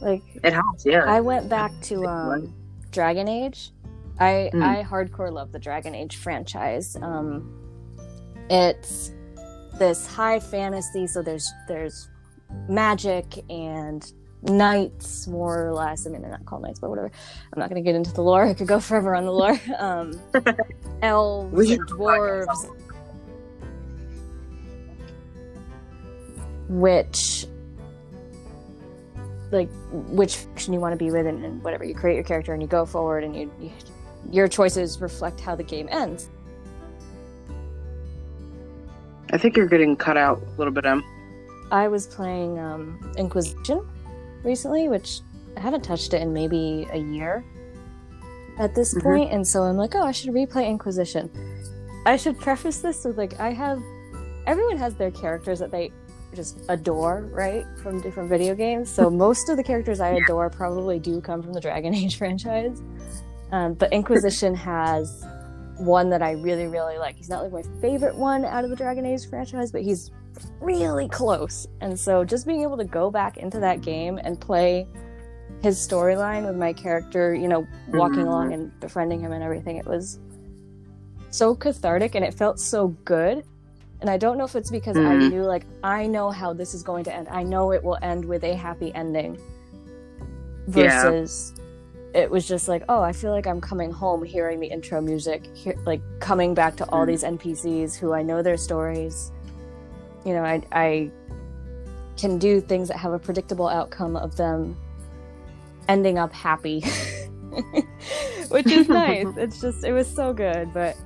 Like 0.00 0.22
it 0.42 0.52
helps. 0.52 0.84
Yeah. 0.84 1.04
I 1.06 1.20
went 1.20 1.48
back 1.48 1.72
to 1.82 2.04
um, 2.06 2.54
Dragon 2.90 3.28
Age. 3.28 3.70
I 4.18 4.50
Mm. 4.52 4.62
I 4.62 4.82
hardcore 4.84 5.32
love 5.32 5.52
the 5.52 5.58
Dragon 5.58 5.94
Age 5.94 6.16
franchise. 6.16 6.96
Um, 7.00 7.50
it's 8.50 9.12
this 9.78 10.06
high 10.06 10.40
fantasy, 10.40 11.06
so 11.06 11.22
there's 11.22 11.50
there's 11.68 12.08
magic 12.68 13.44
and 13.50 14.12
knights, 14.42 15.26
more 15.26 15.68
or 15.68 15.72
less. 15.72 16.06
I 16.06 16.10
mean, 16.10 16.22
they're 16.22 16.30
not 16.30 16.44
called 16.46 16.62
knights, 16.62 16.80
but 16.80 16.90
whatever. 16.90 17.10
I'm 17.52 17.60
not 17.60 17.68
going 17.68 17.82
to 17.82 17.86
get 17.86 17.94
into 17.94 18.12
the 18.12 18.22
lore. 18.22 18.44
I 18.44 18.54
could 18.54 18.66
go 18.66 18.80
forever 18.80 19.14
on 19.14 19.24
the 19.24 19.32
lore. 19.32 19.60
Um, 19.78 20.20
elves, 21.02 21.52
We 21.52 21.72
and 21.72 21.80
have 21.80 21.90
a 21.90 22.00
podcast 22.00 22.46
dwarves, 22.46 22.70
which 26.68 27.46
like 29.50 29.68
which 29.90 30.36
faction 30.36 30.72
you 30.72 30.80
want 30.80 30.92
to 30.92 30.96
be 30.96 31.10
with 31.10 31.26
and, 31.26 31.44
and 31.44 31.62
whatever 31.62 31.84
you 31.84 31.94
create 31.94 32.14
your 32.14 32.24
character 32.24 32.52
and 32.52 32.62
you 32.62 32.68
go 32.68 32.86
forward 32.86 33.22
and 33.22 33.36
you, 33.36 33.52
you 33.60 33.70
your 34.30 34.48
choices 34.48 35.00
reflect 35.00 35.40
how 35.40 35.54
the 35.54 35.62
game 35.62 35.88
ends 35.90 36.30
I 39.32 39.38
think 39.38 39.56
you're 39.56 39.66
getting 39.66 39.96
cut 39.96 40.16
out 40.16 40.42
a 40.42 40.50
little 40.58 40.72
bit. 40.72 40.84
Um. 40.86 41.02
i 41.70 41.88
was 41.88 42.06
playing 42.06 42.58
um, 42.58 43.12
inquisition 43.16 43.78
recently 44.44 44.88
which 44.88 45.20
i 45.56 45.60
haven't 45.60 45.82
touched 45.82 46.12
it 46.12 46.20
in 46.20 46.32
maybe 46.32 46.86
a 46.92 46.98
year 46.98 47.42
at 48.58 48.74
this 48.74 48.94
Mhm. 48.94 49.02
point, 49.02 49.32
and 49.32 49.46
so 49.46 49.62
i'm 49.62 49.76
like 49.78 49.94
oh 49.94 50.02
i 50.02 50.12
should 50.12 50.30
replay 50.34 50.66
inquisition 50.68 51.30
i 52.04 52.16
should 52.16 52.36
preface 52.38 52.78
this 52.80 53.04
with 53.04 53.16
like 53.16 53.38
i 53.40 53.50
have 53.52 53.80
everyone 54.46 54.76
has 54.76 54.94
their 54.96 55.10
characters 55.10 55.58
that 55.60 55.70
they 55.70 55.90
just 56.34 56.58
adore 56.68 57.28
right 57.32 57.64
from 57.82 58.00
different 58.02 58.28
video 58.28 58.54
games 58.54 58.90
so 58.90 59.08
most 59.26 59.48
of 59.48 59.56
the 59.56 59.62
characters 59.64 59.98
i 60.00 60.10
adore 60.10 60.50
probably 60.50 60.98
do 60.98 61.20
come 61.22 61.42
from 61.42 61.52
the 61.54 61.60
dragon 61.60 61.94
age 62.02 62.18
franchise 62.18 62.82
um, 63.52 63.74
but 63.74 63.90
inquisition 63.92 64.54
has 64.54 65.24
one 65.78 66.10
that 66.10 66.22
i 66.22 66.32
really 66.32 66.66
really 66.66 66.98
like 66.98 67.16
he's 67.16 67.28
not 67.28 67.42
like 67.42 67.52
my 67.52 67.80
favorite 67.80 68.14
one 68.14 68.44
out 68.44 68.64
of 68.64 68.70
the 68.70 68.76
dragon 68.76 69.04
age 69.06 69.28
franchise 69.28 69.72
but 69.72 69.82
he's 69.82 70.10
really 70.60 71.08
close 71.08 71.66
and 71.80 71.98
so 71.98 72.24
just 72.24 72.46
being 72.46 72.62
able 72.62 72.76
to 72.76 72.84
go 72.84 73.10
back 73.10 73.36
into 73.36 73.58
that 73.60 73.80
game 73.80 74.18
and 74.18 74.40
play 74.40 74.86
his 75.62 75.78
storyline 75.78 76.44
with 76.46 76.56
my 76.56 76.72
character 76.72 77.34
you 77.34 77.48
know 77.48 77.66
walking 77.88 78.24
Mhm. 78.24 78.26
along 78.26 78.52
and 78.52 78.80
befriending 78.80 79.20
him 79.20 79.32
and 79.32 79.42
everything 79.42 79.76
it 79.76 79.86
was 79.86 80.18
so 81.30 81.54
cathartic 81.54 82.14
and 82.14 82.24
it 82.24 82.34
felt 82.34 82.58
so 82.58 82.88
good 83.04 83.44
and 84.00 84.10
i 84.10 84.16
don't 84.16 84.36
know 84.38 84.44
if 84.44 84.56
it's 84.56 84.70
because 84.70 84.96
i 84.96 85.00
Mhm. 85.14 85.30
knew 85.30 85.42
like 85.42 85.64
i 85.84 86.06
know 86.06 86.30
how 86.30 86.52
this 86.52 86.74
is 86.74 86.82
going 86.82 87.04
to 87.04 87.14
end 87.14 87.28
i 87.30 87.42
know 87.42 87.72
it 87.72 87.82
will 87.82 87.98
end 88.02 88.24
with 88.24 88.42
a 88.44 88.54
happy 88.54 88.92
ending 88.94 89.38
Yeah. 90.68 91.02
versus 91.10 91.54
it 92.14 92.30
was 92.30 92.46
just 92.46 92.68
like 92.68 92.82
oh 92.88 93.00
i 93.00 93.12
feel 93.12 93.30
like 93.30 93.46
i'm 93.46 93.60
coming 93.60 93.90
home 93.90 94.22
hearing 94.24 94.60
the 94.60 94.66
intro 94.66 95.00
music 95.00 95.46
hear, 95.56 95.74
like 95.86 96.00
coming 96.20 96.52
back 96.54 96.76
to 96.76 96.84
all 96.90 97.04
Mhm. 97.04 97.06
these 97.06 97.22
npcs 97.24 97.96
who 97.96 98.12
i 98.12 98.22
know 98.22 98.42
their 98.42 98.56
stories 98.56 99.32
you 100.24 100.34
know 100.34 100.44
i 100.44 100.62
i 100.72 101.10
can 102.16 102.38
do 102.38 102.60
things 102.60 102.88
that 102.88 102.96
have 102.98 103.12
a 103.12 103.18
predictable 103.18 103.68
outcome 103.68 104.16
of 104.16 104.36
them 104.36 104.76
ending 105.88 106.18
up 106.18 106.32
happy 106.32 106.80
which 108.48 108.66
is 108.66 108.88
nice 109.02 109.26
it's 109.36 109.60
just 109.60 109.84
it 109.84 109.92
was 109.92 110.06
so 110.06 110.32
good 110.32 110.72
but 110.72 110.96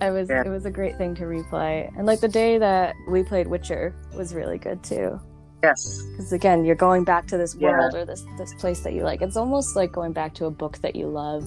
I 0.00 0.10
was 0.10 0.28
Yeah. 0.28 0.42
it 0.44 0.48
was 0.48 0.66
a 0.66 0.70
great 0.70 0.98
thing 0.98 1.14
to 1.16 1.22
replay 1.24 1.90
and 1.96 2.04
like 2.06 2.20
the 2.20 2.28
day 2.28 2.58
that 2.58 2.94
we 3.08 3.22
played 3.22 3.46
witcher 3.46 3.94
was 4.14 4.34
really 4.34 4.58
good 4.58 4.82
too 4.82 5.18
Yes. 5.64 6.02
because 6.12 6.32
again 6.32 6.64
you're 6.64 6.74
going 6.88 7.04
back 7.04 7.26
to 7.28 7.36
this 7.36 7.54
Yeah. 7.58 7.70
world 7.70 7.94
or 7.94 8.04
this 8.04 8.24
this 8.38 8.52
place 8.54 8.80
that 8.80 8.92
you 8.92 9.02
like 9.02 9.20
it's 9.22 9.36
almost 9.36 9.76
like 9.76 9.90
going 9.92 10.12
back 10.12 10.34
to 10.34 10.44
a 10.46 10.50
book 10.50 10.78
that 10.78 10.94
you 10.96 11.06
love 11.08 11.44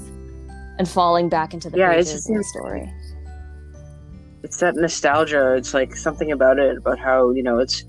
and 0.79 0.87
falling 0.87 1.27
back 1.29 1.53
into 1.53 1.69
the 1.69 1.77
Yeah, 1.77 1.93
pages 1.93 2.13
just 2.13 2.29
of 2.29 2.35
the 2.37 2.43
story 2.43 2.93
it's 4.43 4.57
that 4.57 4.75
nostalgia. 4.75 5.53
It's 5.55 5.73
like 5.73 5.95
something 5.95 6.31
about 6.31 6.59
it, 6.59 6.77
about 6.77 6.99
how 6.99 7.31
you 7.31 7.43
know 7.43 7.57
it's 7.59 7.83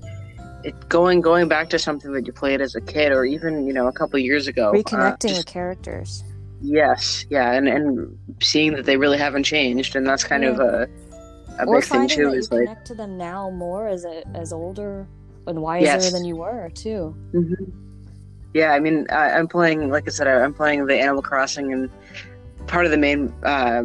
it 0.63 0.73
going 0.89 1.21
going 1.21 1.47
back 1.47 1.69
to 1.69 1.79
something 1.79 2.11
that 2.13 2.25
you 2.27 2.33
played 2.33 2.59
as 2.59 2.75
a 2.75 2.81
kid, 2.81 3.11
or 3.11 3.23
even 3.23 3.65
you 3.67 3.71
know 3.73 3.87
a 3.87 3.91
couple 3.93 4.19
years 4.19 4.47
ago. 4.47 4.69
Uh, 4.71 4.73
reconnecting 4.73 5.29
just- 5.29 5.37
with 5.41 5.45
characters 5.45 6.23
yes, 6.61 7.25
yeah, 7.29 7.53
and 7.53 7.67
and 7.69 8.17
seeing 8.41 8.73
that 8.73 8.85
they 8.85 8.97
really 8.97 9.17
haven't 9.17 9.43
changed, 9.43 9.95
and 9.95 10.05
that's 10.05 10.23
kind 10.23 10.43
of 10.43 10.59
a 10.59 10.89
a 11.59 11.65
or 11.65 11.75
big 11.79 11.85
thing 11.85 12.07
too. 12.07 12.33
Is 12.33 12.51
like, 12.51 12.61
connect 12.67 12.87
to 12.87 12.95
them 12.95 13.17
now 13.17 13.49
more 13.51 13.87
as 13.87 14.03
a 14.03 14.27
as 14.35 14.51
older 14.51 15.07
and 15.49 15.61
wiser 15.61 15.85
Yes. 15.85 16.11
than 16.11 16.23
you 16.25 16.35
were 16.37 16.69
too 16.73 17.15
Mhm. 17.33 17.71
yeah, 18.53 18.71
I 18.73 18.79
mean, 18.79 19.05
I, 19.11 19.31
I'm 19.31 19.47
playing, 19.47 19.89
like 19.89 20.07
I 20.07 20.11
said, 20.11 20.27
I, 20.27 20.41
I'm 20.43 20.53
playing 20.53 20.85
the 20.87 20.95
Animal 20.95 21.21
Crossing, 21.21 21.71
and 21.73 21.89
part 22.67 22.85
of 22.85 22.91
the 22.91 22.97
main 22.97 23.33
uh, 23.43 23.83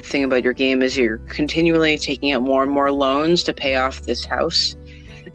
thing 0.00 0.24
about 0.24 0.42
your 0.44 0.52
game 0.52 0.82
is 0.82 0.96
you're 0.96 1.18
continually 1.28 1.96
taking 1.98 2.32
out 2.32 2.42
more 2.42 2.62
and 2.62 2.70
more 2.72 2.90
loans 2.92 3.42
to 3.44 3.52
pay 3.54 3.76
off 3.76 4.02
this 4.02 4.24
house. 4.24 4.76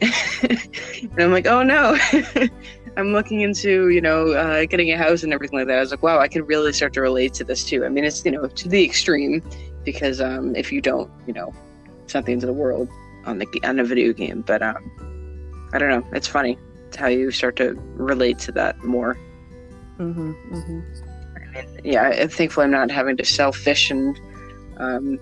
and 0.02 1.12
I'm 1.18 1.32
like, 1.32 1.46
oh 1.46 1.62
no. 1.62 1.96
I'm 2.96 3.12
looking 3.12 3.40
into, 3.42 3.88
you 3.90 4.00
know, 4.00 4.32
uh, 4.32 4.64
getting 4.66 4.90
a 4.90 4.96
house 4.96 5.22
and 5.22 5.32
everything 5.32 5.58
like 5.58 5.68
that. 5.68 5.76
I 5.78 5.80
was 5.80 5.92
like, 5.92 6.02
wow, 6.02 6.18
I 6.18 6.26
can 6.26 6.44
really 6.44 6.72
start 6.72 6.92
to 6.94 7.00
relate 7.00 7.32
to 7.34 7.44
this 7.44 7.64
too. 7.64 7.84
I 7.84 7.88
mean, 7.88 8.04
it's, 8.04 8.24
you 8.24 8.32
know, 8.32 8.46
to 8.48 8.68
the 8.68 8.84
extreme 8.84 9.42
because 9.84 10.20
um, 10.20 10.56
if 10.56 10.72
you 10.72 10.80
don't, 10.80 11.08
you 11.26 11.32
know, 11.32 11.54
it's 12.04 12.14
not 12.14 12.24
the 12.26 12.32
end 12.32 12.42
of 12.42 12.48
the 12.48 12.52
world 12.52 12.88
on 13.26 13.38
the 13.38 13.46
on 13.62 13.78
a 13.78 13.84
video 13.84 14.12
game. 14.12 14.42
But 14.44 14.62
um, 14.62 14.90
I 15.72 15.78
don't 15.78 15.88
know. 15.90 16.06
It's 16.12 16.26
funny. 16.26 16.58
It's 16.88 16.96
how 16.96 17.06
you 17.08 17.30
start 17.30 17.56
to 17.56 17.74
relate 17.94 18.38
to 18.40 18.52
that 18.52 18.82
more. 18.84 19.16
mm-hmm, 19.98 20.32
mm-hmm. 20.54 20.80
And 21.56 21.80
yeah, 21.84 22.08
I- 22.08 22.26
thankfully 22.26 22.64
I'm 22.64 22.70
not 22.70 22.90
having 22.90 23.16
to 23.16 23.24
sell 23.24 23.52
fish 23.52 23.90
and 23.90 24.18
um, 24.78 25.18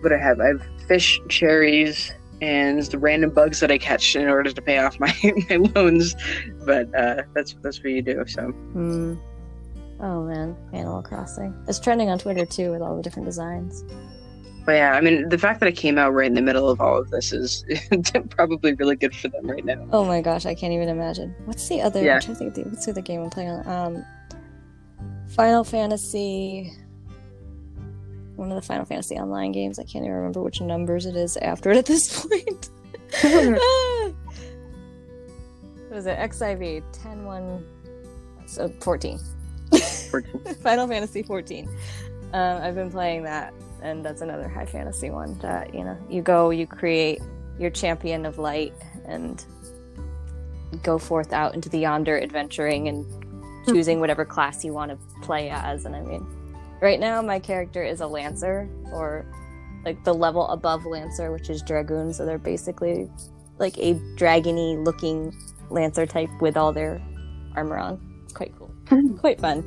what 0.00 0.12
I 0.12 0.18
have. 0.18 0.40
I 0.40 0.46
have 0.48 0.62
fish, 0.88 1.20
cherries, 1.28 2.12
and 2.42 2.82
the 2.82 2.98
random 2.98 3.30
bugs 3.30 3.60
that 3.60 3.70
I 3.70 3.78
catch 3.78 4.16
in 4.16 4.28
order 4.28 4.52
to 4.52 4.62
pay 4.62 4.78
off 4.78 4.98
my, 5.00 5.14
my 5.50 5.56
loans. 5.74 6.14
But 6.66 6.94
uh, 6.94 7.22
that's 7.34 7.54
that's 7.62 7.78
what 7.82 7.92
you 7.92 8.02
do. 8.02 8.24
So 8.26 8.52
Mm. 8.74 9.18
oh 10.00 10.24
man 10.24 10.56
animal 10.72 11.02
crossing 11.02 11.54
it's 11.68 11.78
trending 11.78 12.10
on 12.10 12.18
twitter 12.18 12.44
too 12.44 12.72
with 12.72 12.82
all 12.82 12.96
the 12.96 13.02
different 13.02 13.24
designs 13.26 13.84
But 14.64 14.72
yeah, 14.72 14.92
I 14.92 15.00
mean, 15.00 15.28
the 15.28 15.36
fact 15.36 15.60
that 15.60 15.68
it 15.68 15.76
came 15.76 15.98
out 15.98 16.14
right 16.14 16.26
in 16.26 16.34
the 16.34 16.42
middle 16.42 16.70
of 16.70 16.80
all 16.80 16.96
of 16.98 17.10
this 17.10 17.32
is 17.32 17.64
probably 18.30 18.72
really 18.74 18.96
good 18.96 19.14
for 19.14 19.28
them 19.28 19.46
right 19.46 19.64
now. 19.64 19.86
Oh 19.92 20.04
my 20.04 20.22
gosh, 20.22 20.46
I 20.46 20.54
can't 20.54 20.72
even 20.72 20.88
imagine. 20.88 21.34
What's 21.44 21.68
the 21.68 21.82
other? 21.82 22.02
Yeah. 22.02 22.14
I'm 22.14 22.20
trying 22.22 22.34
to 22.34 22.38
think 22.38 22.48
of 22.56 22.64
the, 22.64 22.70
what's 22.70 22.86
the 22.86 22.92
other 22.92 23.02
game 23.02 23.22
I'm 23.22 23.30
playing 23.30 23.50
on? 23.50 23.66
Um, 23.68 24.04
Final 25.28 25.64
Fantasy. 25.64 26.72
One 28.36 28.50
of 28.50 28.56
the 28.56 28.62
Final 28.62 28.86
Fantasy 28.86 29.16
online 29.16 29.52
games. 29.52 29.78
I 29.78 29.84
can't 29.84 30.04
even 30.04 30.12
remember 30.16 30.42
which 30.42 30.60
numbers 30.60 31.06
it 31.06 31.14
is 31.14 31.36
after 31.36 31.70
it 31.70 31.76
at 31.76 31.86
this 31.86 32.24
point. 32.26 32.70
what 33.20 34.14
was 35.90 36.06
it? 36.06 36.18
XIV 36.18 36.82
10 36.92 37.24
1. 37.24 37.66
So 38.46 38.68
14. 38.80 39.18
Final 40.62 40.88
Fantasy 40.88 41.22
14. 41.22 41.68
Um, 42.32 42.62
I've 42.62 42.74
been 42.74 42.90
playing 42.90 43.22
that, 43.24 43.54
and 43.84 44.04
that's 44.04 44.22
another 44.22 44.48
high 44.48 44.64
fantasy 44.64 45.10
one 45.10 45.38
that, 45.38 45.74
you 45.74 45.84
know, 45.84 45.96
you 46.08 46.22
go, 46.22 46.50
you 46.50 46.66
create 46.66 47.20
your 47.58 47.70
champion 47.70 48.24
of 48.24 48.38
light, 48.38 48.72
and 49.04 49.44
go 50.82 50.98
forth 50.98 51.32
out 51.32 51.54
into 51.54 51.68
the 51.68 51.78
yonder 51.78 52.18
adventuring 52.20 52.88
and 52.88 53.04
hmm. 53.04 53.72
choosing 53.72 54.00
whatever 54.00 54.24
class 54.24 54.64
you 54.64 54.72
want 54.72 54.90
to 54.90 54.98
play 55.20 55.50
as. 55.50 55.84
And 55.84 55.94
I 55.94 56.00
mean, 56.00 56.26
right 56.80 56.98
now 56.98 57.20
my 57.20 57.38
character 57.38 57.84
is 57.84 58.00
a 58.00 58.06
lancer, 58.06 58.68
or 58.90 59.26
like 59.84 60.02
the 60.02 60.14
level 60.14 60.48
above 60.48 60.86
lancer, 60.86 61.30
which 61.30 61.50
is 61.50 61.62
dragoon. 61.62 62.12
So 62.14 62.24
they're 62.24 62.38
basically 62.38 63.10
like 63.58 63.76
a 63.78 63.94
dragony 64.16 64.82
looking 64.82 65.36
lancer 65.68 66.06
type 66.06 66.30
with 66.40 66.56
all 66.56 66.72
their 66.72 67.02
armor 67.54 67.76
on. 67.76 68.00
It's 68.24 68.32
quite 68.32 68.54
cool, 68.58 68.72
hmm. 68.88 69.16
quite 69.18 69.38
fun. 69.38 69.62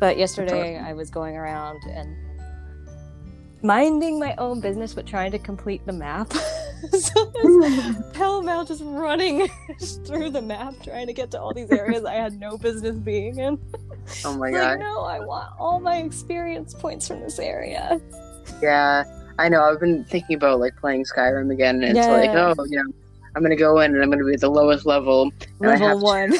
But 0.00 0.16
yesterday. 0.16 0.78
I 0.78 0.94
was 0.94 1.10
going 1.10 1.36
around 1.36 1.80
and 1.84 2.16
minding 3.62 4.18
my 4.18 4.34
own 4.36 4.60
business, 4.60 4.94
but 4.94 5.06
trying 5.06 5.30
to 5.32 5.38
complete 5.38 5.84
the 5.86 5.92
map. 5.92 6.32
so 6.98 7.30
pell 8.12 8.42
mell 8.42 8.64
just 8.64 8.82
running 8.84 9.48
through 10.04 10.30
the 10.30 10.42
map 10.42 10.74
trying 10.82 11.06
to 11.06 11.12
get 11.12 11.30
to 11.30 11.40
all 11.40 11.54
these 11.54 11.70
areas 11.70 12.04
I 12.04 12.14
had 12.14 12.40
no 12.40 12.58
business 12.58 12.96
being 12.96 13.38
in. 13.38 13.58
Oh 14.24 14.36
my 14.36 14.48
It's 14.48 14.56
god. 14.58 14.70
like, 14.72 14.78
no, 14.80 15.02
I 15.04 15.20
want 15.20 15.52
all 15.60 15.78
my 15.78 15.98
experience 15.98 16.74
points 16.74 17.06
from 17.06 17.20
this 17.20 17.38
area. 17.38 18.00
Yeah, 18.60 19.04
I 19.38 19.48
know. 19.48 19.62
I've 19.62 19.78
been 19.78 20.04
thinking 20.04 20.34
about 20.34 20.58
like 20.58 20.74
playing 20.76 21.04
Skyrim 21.04 21.52
again, 21.52 21.84
and 21.84 21.96
it's 21.96 22.08
like, 22.08 22.30
oh, 22.30 22.52
you 22.68 22.78
know, 22.82 22.92
I'm 23.36 23.42
gonna 23.42 23.54
go 23.54 23.78
in 23.78 23.94
and 23.94 24.02
I'm 24.02 24.10
gonna 24.10 24.24
be 24.24 24.34
at 24.34 24.40
the 24.40 24.50
lowest 24.50 24.86
level. 24.86 25.30
And 25.60 25.70
I 25.70 25.76
have 25.76 25.80
Level 25.80 26.00
to- 26.00 26.04
one. 26.04 26.32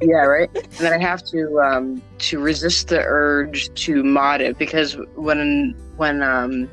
Yeah, 0.00 0.24
right. 0.24 0.48
And 0.54 0.64
then 0.78 0.92
I 0.92 0.98
have 0.98 1.22
to 1.24 1.60
um 1.60 2.02
to 2.18 2.38
resist 2.38 2.88
the 2.88 3.02
urge 3.04 3.72
to 3.84 4.02
mod 4.04 4.40
it 4.40 4.58
because 4.58 4.96
when 5.14 5.74
when 5.96 6.22
um 6.22 6.70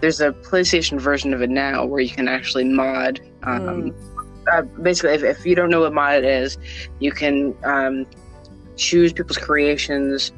there's 0.00 0.20
a 0.20 0.32
PlayStation 0.32 1.00
version 1.00 1.34
of 1.34 1.42
it 1.42 1.50
now 1.50 1.84
where 1.84 2.00
you 2.00 2.10
can 2.10 2.28
actually 2.28 2.64
mod 2.64 3.20
um 3.42 3.60
Mm. 3.62 3.94
uh, 4.52 4.62
basically 4.82 5.14
if, 5.14 5.22
if 5.22 5.46
you 5.46 5.54
don't 5.54 5.70
know 5.70 5.80
what 5.80 5.92
mod 5.92 6.24
is 6.24 6.58
you 7.00 7.12
can 7.12 7.54
um 7.64 8.06
choose 8.76 9.12
people's 9.12 9.38
creations 9.38 10.32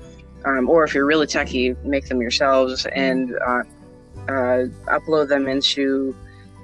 um, 0.45 0.69
or 0.69 0.85
if 0.85 0.95
you're 0.95 1.07
really 1.07 1.27
techie 1.27 1.77
make 1.85 2.07
them 2.07 2.21
yourselves 2.21 2.87
and 2.87 3.35
uh, 3.47 3.63
uh, 4.29 4.67
upload 4.89 5.29
them 5.29 5.49
into 5.49 6.15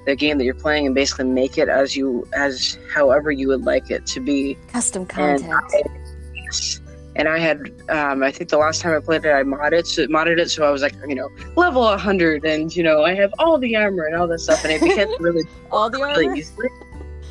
the 0.07 0.17
game 0.17 0.39
that 0.39 0.45
you're 0.45 0.55
playing 0.55 0.87
and 0.87 0.95
basically 0.95 1.25
make 1.27 1.59
it 1.59 1.69
as 1.69 1.97
you 1.97 2.27
as 2.35 2.79
however 2.93 3.31
you 3.31 3.49
would 3.49 3.65
like 3.65 3.91
it 3.91 4.07
to 4.07 4.21
be 4.21 4.57
Custom 4.69 5.03
and 5.17 5.41
content. 5.43 5.53
I, 5.53 6.83
and 7.15 7.29
I 7.29 7.39
had, 7.39 7.71
um, 7.91 8.23
I 8.23 8.31
think 8.31 8.49
the 8.49 8.57
last 8.57 8.81
time 8.81 8.97
I 8.97 9.01
played 9.01 9.25
it, 9.27 9.31
I 9.31 9.43
modded, 9.43 9.87
so, 9.87 10.07
modded 10.07 10.39
it, 10.39 10.51
so 10.51 10.65
I 10.65 10.71
was 10.71 10.81
like, 10.81 10.95
you 11.07 11.15
know, 11.15 11.29
level 11.57 11.83
100, 11.83 12.45
and 12.47 12.75
you 12.75 12.83
know, 12.83 13.05
I 13.05 13.15
have 13.15 13.33
all 13.39 13.59
the 13.59 13.77
armor 13.77 14.05
and 14.05 14.17
all 14.17 14.27
that 14.29 14.39
stuff, 14.39 14.65
and 14.65 14.73
it 14.73 14.81
became 14.81 15.09
really, 15.21 15.43
all 15.71 15.91
the 15.91 15.99
really 15.99 16.27
armor. 16.27 16.37
easily. 16.37 16.69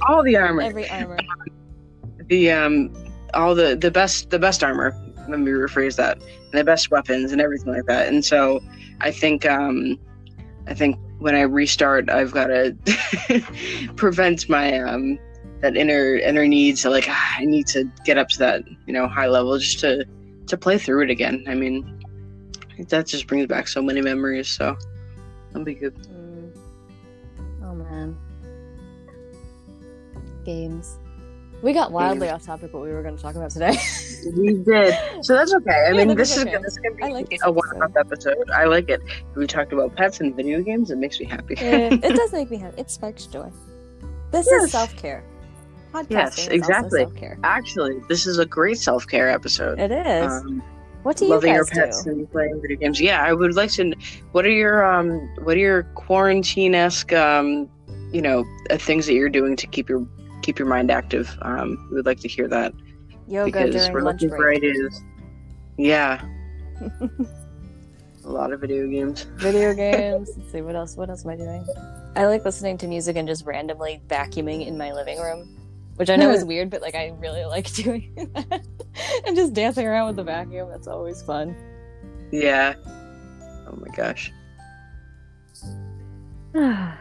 All 0.08 0.24
the 0.24 0.36
armor, 0.38 0.62
Every 0.62 0.88
armor. 0.90 1.18
the 2.28 2.52
um, 2.52 2.94
all 3.34 3.56
the 3.56 3.76
the 3.76 3.90
best, 3.92 4.30
the 4.30 4.40
best 4.40 4.64
armor. 4.64 4.96
Let 5.28 5.40
me 5.40 5.52
rephrase 5.52 5.96
that, 5.98 6.18
and 6.18 6.54
the 6.54 6.64
best 6.64 6.92
weapons 6.92 7.32
and 7.32 7.42
everything 7.42 7.74
like 7.74 7.86
that. 7.86 8.08
And 8.08 8.24
so, 8.24 8.62
I 9.02 9.12
think, 9.12 9.46
um, 9.48 10.00
I 10.68 10.74
think 10.76 10.98
when 11.22 11.36
I 11.36 11.42
restart, 11.42 12.10
I've 12.10 12.32
got 12.32 12.48
to 12.48 12.76
prevent 13.96 14.50
my 14.50 14.80
um 14.80 15.20
that 15.62 15.78
inner 15.78 16.16
inner 16.16 16.48
need 16.48 16.78
to 16.78 16.90
like 16.90 17.06
ah, 17.08 17.36
I 17.38 17.46
need 17.46 17.68
to 17.68 17.90
get 18.04 18.18
up 18.18 18.28
to 18.30 18.40
that 18.40 18.64
you 18.88 18.94
know 18.94 19.08
high 19.08 19.28
level 19.28 19.58
just 19.60 19.80
to 19.82 20.04
to 20.48 20.58
play 20.58 20.80
through 20.80 21.04
it 21.04 21.12
again. 21.12 21.46
I 21.48 21.54
mean, 21.54 22.04
that 22.90 23.06
just 23.06 23.28
brings 23.28 23.46
back 23.46 23.68
so 23.68 23.84
many 23.84 24.02
memories. 24.02 24.48
So 24.48 24.76
that'll 25.50 25.64
be 25.64 25.76
good. 25.76 25.96
Mm. 25.96 26.58
Oh 27.64 27.76
man. 27.76 28.18
Games. 30.44 30.98
We 31.62 31.74
got 31.74 31.92
wildly 31.92 32.30
off 32.30 32.44
topic 32.44 32.74
what 32.74 32.82
we 32.84 32.92
were 32.92 33.04
going 33.04 33.16
to 33.16 33.22
talk 33.22 33.36
about 33.36 33.52
today. 33.52 33.78
We 34.38 34.54
did, 34.54 34.94
so 35.26 35.36
that's 35.36 35.52
okay. 35.52 35.72
I 35.88 35.92
Yeah, 35.94 36.06
mean, 36.06 36.16
this 36.16 36.38
is 36.38 36.44
okay. 36.44 36.56
This 36.62 36.74
is 36.74 36.78
gonna 36.78 36.94
be 36.96 37.12
like 37.12 37.28
this 37.32 37.40
a 37.44 37.52
one-off 37.52 37.92
episode. 37.98 38.52
I 38.54 38.66
like 38.66 38.88
it. 38.88 39.02
We 39.36 39.48
talked 39.48 39.74
about 39.74 39.96
pets 39.96 40.20
and 40.20 40.36
video 40.36 40.62
games. 40.62 40.92
It 40.92 41.00
makes 41.00 41.20
me 41.20 41.26
happy. 41.26 41.56
Yeah, 41.60 41.90
it 41.92 42.16
does 42.16 42.32
make 42.40 42.52
me 42.52 42.58
happy. 42.58 42.80
It 42.80 42.92
sparks 42.92 43.26
joy. 43.26 43.50
This 44.32 44.48
Yes. 44.52 44.66
is 44.66 44.72
self 44.72 44.96
care. 44.96 45.24
Podcasting 45.92 46.12
Yes, 46.12 46.38
is 46.38 46.48
exactly. 46.50 47.00
self 47.00 47.16
care. 47.16 47.40
Actually, 47.44 48.00
this 48.10 48.28
is 48.28 48.38
a 48.38 48.46
great 48.46 48.78
self-care 48.78 49.28
episode. 49.28 49.80
It 49.80 49.92
is. 49.92 50.32
Um, 50.32 50.62
what 51.02 51.18
do 51.18 51.26
you 51.26 51.32
loving 51.32 51.56
your 51.56 51.66
pets 51.66 52.04
do? 52.04 52.12
and 52.12 52.32
playing 52.32 52.62
video 52.62 52.78
games. 52.78 53.02
Yeah, 53.02 53.24
I 53.24 53.34
would 53.34 53.56
like 53.56 53.72
to. 53.72 53.92
What 54.34 54.46
are 54.46 54.52
your 54.52 54.86
um? 54.86 55.10
What 55.44 55.56
are 55.56 55.60
your 55.60 55.84
quarantine 55.96 56.76
esque 56.76 57.12
um? 57.12 57.68
You 58.14 58.22
know, 58.22 58.46
uh, 58.70 58.78
things 58.78 59.08
that 59.08 59.14
you're 59.14 59.30
doing 59.30 59.56
to 59.56 59.66
keep 59.66 59.90
your 59.90 60.06
keep 60.42 60.60
your 60.60 60.68
mind 60.68 60.92
active. 60.92 61.38
Um, 61.42 61.88
we 61.90 61.96
would 61.96 62.06
like 62.06 62.20
to 62.22 62.28
hear 62.28 62.48
that 62.48 62.74
Yoga 63.28 63.52
because 63.52 63.74
during 63.74 63.94
we're 63.94 64.02
lunch 64.02 64.22
looking 64.22 64.36
for 64.36 64.52
ideas. 64.52 65.02
Yeah, 65.78 66.24
a 68.26 68.30
lot 68.30 68.52
of 68.52 68.62
video 68.62 68.88
games. 68.88 69.24
Video 69.36 69.74
games. 69.76 70.30
Let's 70.38 70.52
see 70.52 70.62
what 70.62 70.76
else. 70.76 70.96
What 70.96 71.10
else 71.10 71.26
am 71.26 71.32
I 71.32 71.36
doing? 71.36 71.66
I 72.16 72.26
like 72.26 72.44
listening 72.44 72.78
to 72.80 72.88
music 72.88 73.16
and 73.16 73.28
just 73.28 73.46
randomly 73.46 74.02
vacuuming 74.08 74.68
in 74.68 74.78
my 74.78 74.92
living 74.92 75.20
room, 75.20 75.48
which 75.96 76.10
I 76.10 76.16
know 76.16 76.30
is 76.32 76.44
weird, 76.52 76.70
but 76.70 76.82
like 76.82 76.96
I 76.96 77.16
really 77.20 77.46
like 77.46 77.72
doing 77.74 78.14
that. 78.16 78.66
and 79.26 79.36
just 79.36 79.54
dancing 79.54 79.88
around 79.88 80.08
with 80.08 80.16
the 80.18 80.24
vacuum. 80.24 80.70
That's 80.70 80.88
always 80.88 81.22
fun. 81.22 81.56
Yeah. 82.32 82.76
Oh 83.68 83.78
my 83.78 83.88
gosh. 83.96 84.32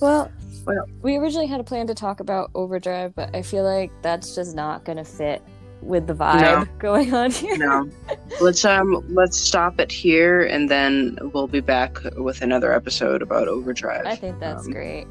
well, 0.00 0.30
Well- 0.66 0.86
we 1.02 1.16
originally 1.16 1.46
had 1.46 1.60
a 1.60 1.64
plan 1.64 1.86
to 1.88 1.94
talk 1.94 2.20
about 2.20 2.50
Overdrive, 2.54 3.14
but 3.14 3.34
I 3.34 3.42
feel 3.42 3.64
like 3.64 3.90
that's 4.02 4.34
just 4.34 4.54
not 4.54 4.84
going 4.84 4.98
to 4.98 5.04
fit 5.04 5.42
with 5.82 6.06
the 6.06 6.12
vibe 6.14 6.40
No. 6.42 6.64
going 6.78 7.14
on 7.14 7.30
here. 7.30 7.56
No, 7.56 7.88
let's 8.42 8.64
um 8.66 9.02
let's 9.08 9.38
stop 9.38 9.80
it 9.80 9.90
here, 9.90 10.42
and 10.42 10.68
then 10.68 11.16
we'll 11.32 11.46
be 11.46 11.60
back 11.60 11.98
with 12.18 12.42
another 12.42 12.72
episode 12.72 13.22
about 13.22 13.48
Overdrive. 13.48 14.04
I 14.04 14.14
think 14.14 14.38
that's 14.40 14.66
Um, 14.66 14.72
great. 14.72 15.06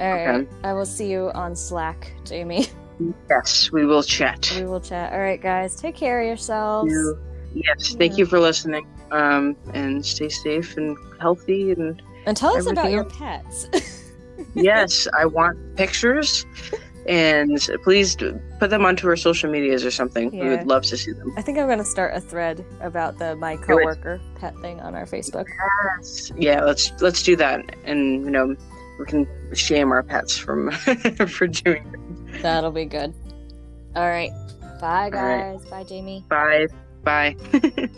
All 0.00 0.10
right, 0.12 0.28
okay. 0.28 0.48
I 0.64 0.72
will 0.72 0.86
see 0.86 1.10
you 1.10 1.30
on 1.34 1.54
Slack, 1.56 2.12
Jamie. 2.24 2.66
Yes, 3.30 3.70
we 3.70 3.86
will 3.86 4.02
chat. 4.02 4.52
We 4.56 4.64
will 4.64 4.80
chat. 4.80 5.12
All 5.12 5.20
right, 5.20 5.40
guys, 5.40 5.76
take 5.76 5.94
care 5.94 6.20
of 6.20 6.26
yourselves. 6.26 6.90
you. 6.90 7.16
Yes, 7.54 7.94
thank 7.94 8.18
you 8.18 8.26
for 8.26 8.40
listening. 8.40 8.88
Um, 9.12 9.54
and 9.72 10.04
stay 10.04 10.28
safe 10.28 10.76
and 10.76 10.96
healthy. 11.20 11.70
And 11.70 12.02
And 12.26 12.36
tell 12.36 12.56
us 12.56 12.66
about 12.66 12.90
your 12.90 13.04
pets. 13.04 13.68
yes, 14.62 15.06
I 15.16 15.26
want 15.26 15.76
pictures. 15.76 16.46
And 17.06 17.58
please 17.84 18.16
put 18.58 18.68
them 18.68 18.84
onto 18.84 19.08
our 19.08 19.16
social 19.16 19.50
medias 19.50 19.82
or 19.82 19.90
something. 19.90 20.30
We 20.30 20.46
would 20.50 20.66
love 20.66 20.82
to 20.84 20.96
see 20.96 21.12
them. 21.12 21.32
I 21.38 21.42
think 21.42 21.56
I'm 21.56 21.66
going 21.66 21.78
to 21.78 21.84
start 21.84 22.14
a 22.14 22.20
thread 22.20 22.66
about 22.82 23.18
the 23.18 23.34
my 23.36 23.56
coworker 23.56 24.20
pet 24.38 24.54
thing 24.60 24.78
on 24.80 24.94
our 24.94 25.06
Facebook. 25.06 25.46
Yes. 25.96 26.30
Yeah, 26.36 26.62
let's 26.62 26.92
let's 27.00 27.22
do 27.22 27.34
that. 27.36 27.64
And 27.84 28.26
you 28.26 28.30
know, 28.30 28.54
we 28.98 29.06
can 29.06 29.26
shame 29.54 29.90
our 29.90 30.02
pets 30.02 30.36
from 30.36 30.70
for 31.28 31.46
doing. 31.46 32.26
It. 32.34 32.42
That'll 32.42 32.72
be 32.72 32.84
good. 32.84 33.14
All 33.96 34.08
right. 34.08 34.30
Bye, 34.78 35.04
All 35.04 35.10
right. 35.10 35.58
guys. 35.58 35.64
Bye, 35.70 35.84
Jamie. 35.84 36.24
Bye. 36.28 36.66
Bye. 37.04 37.36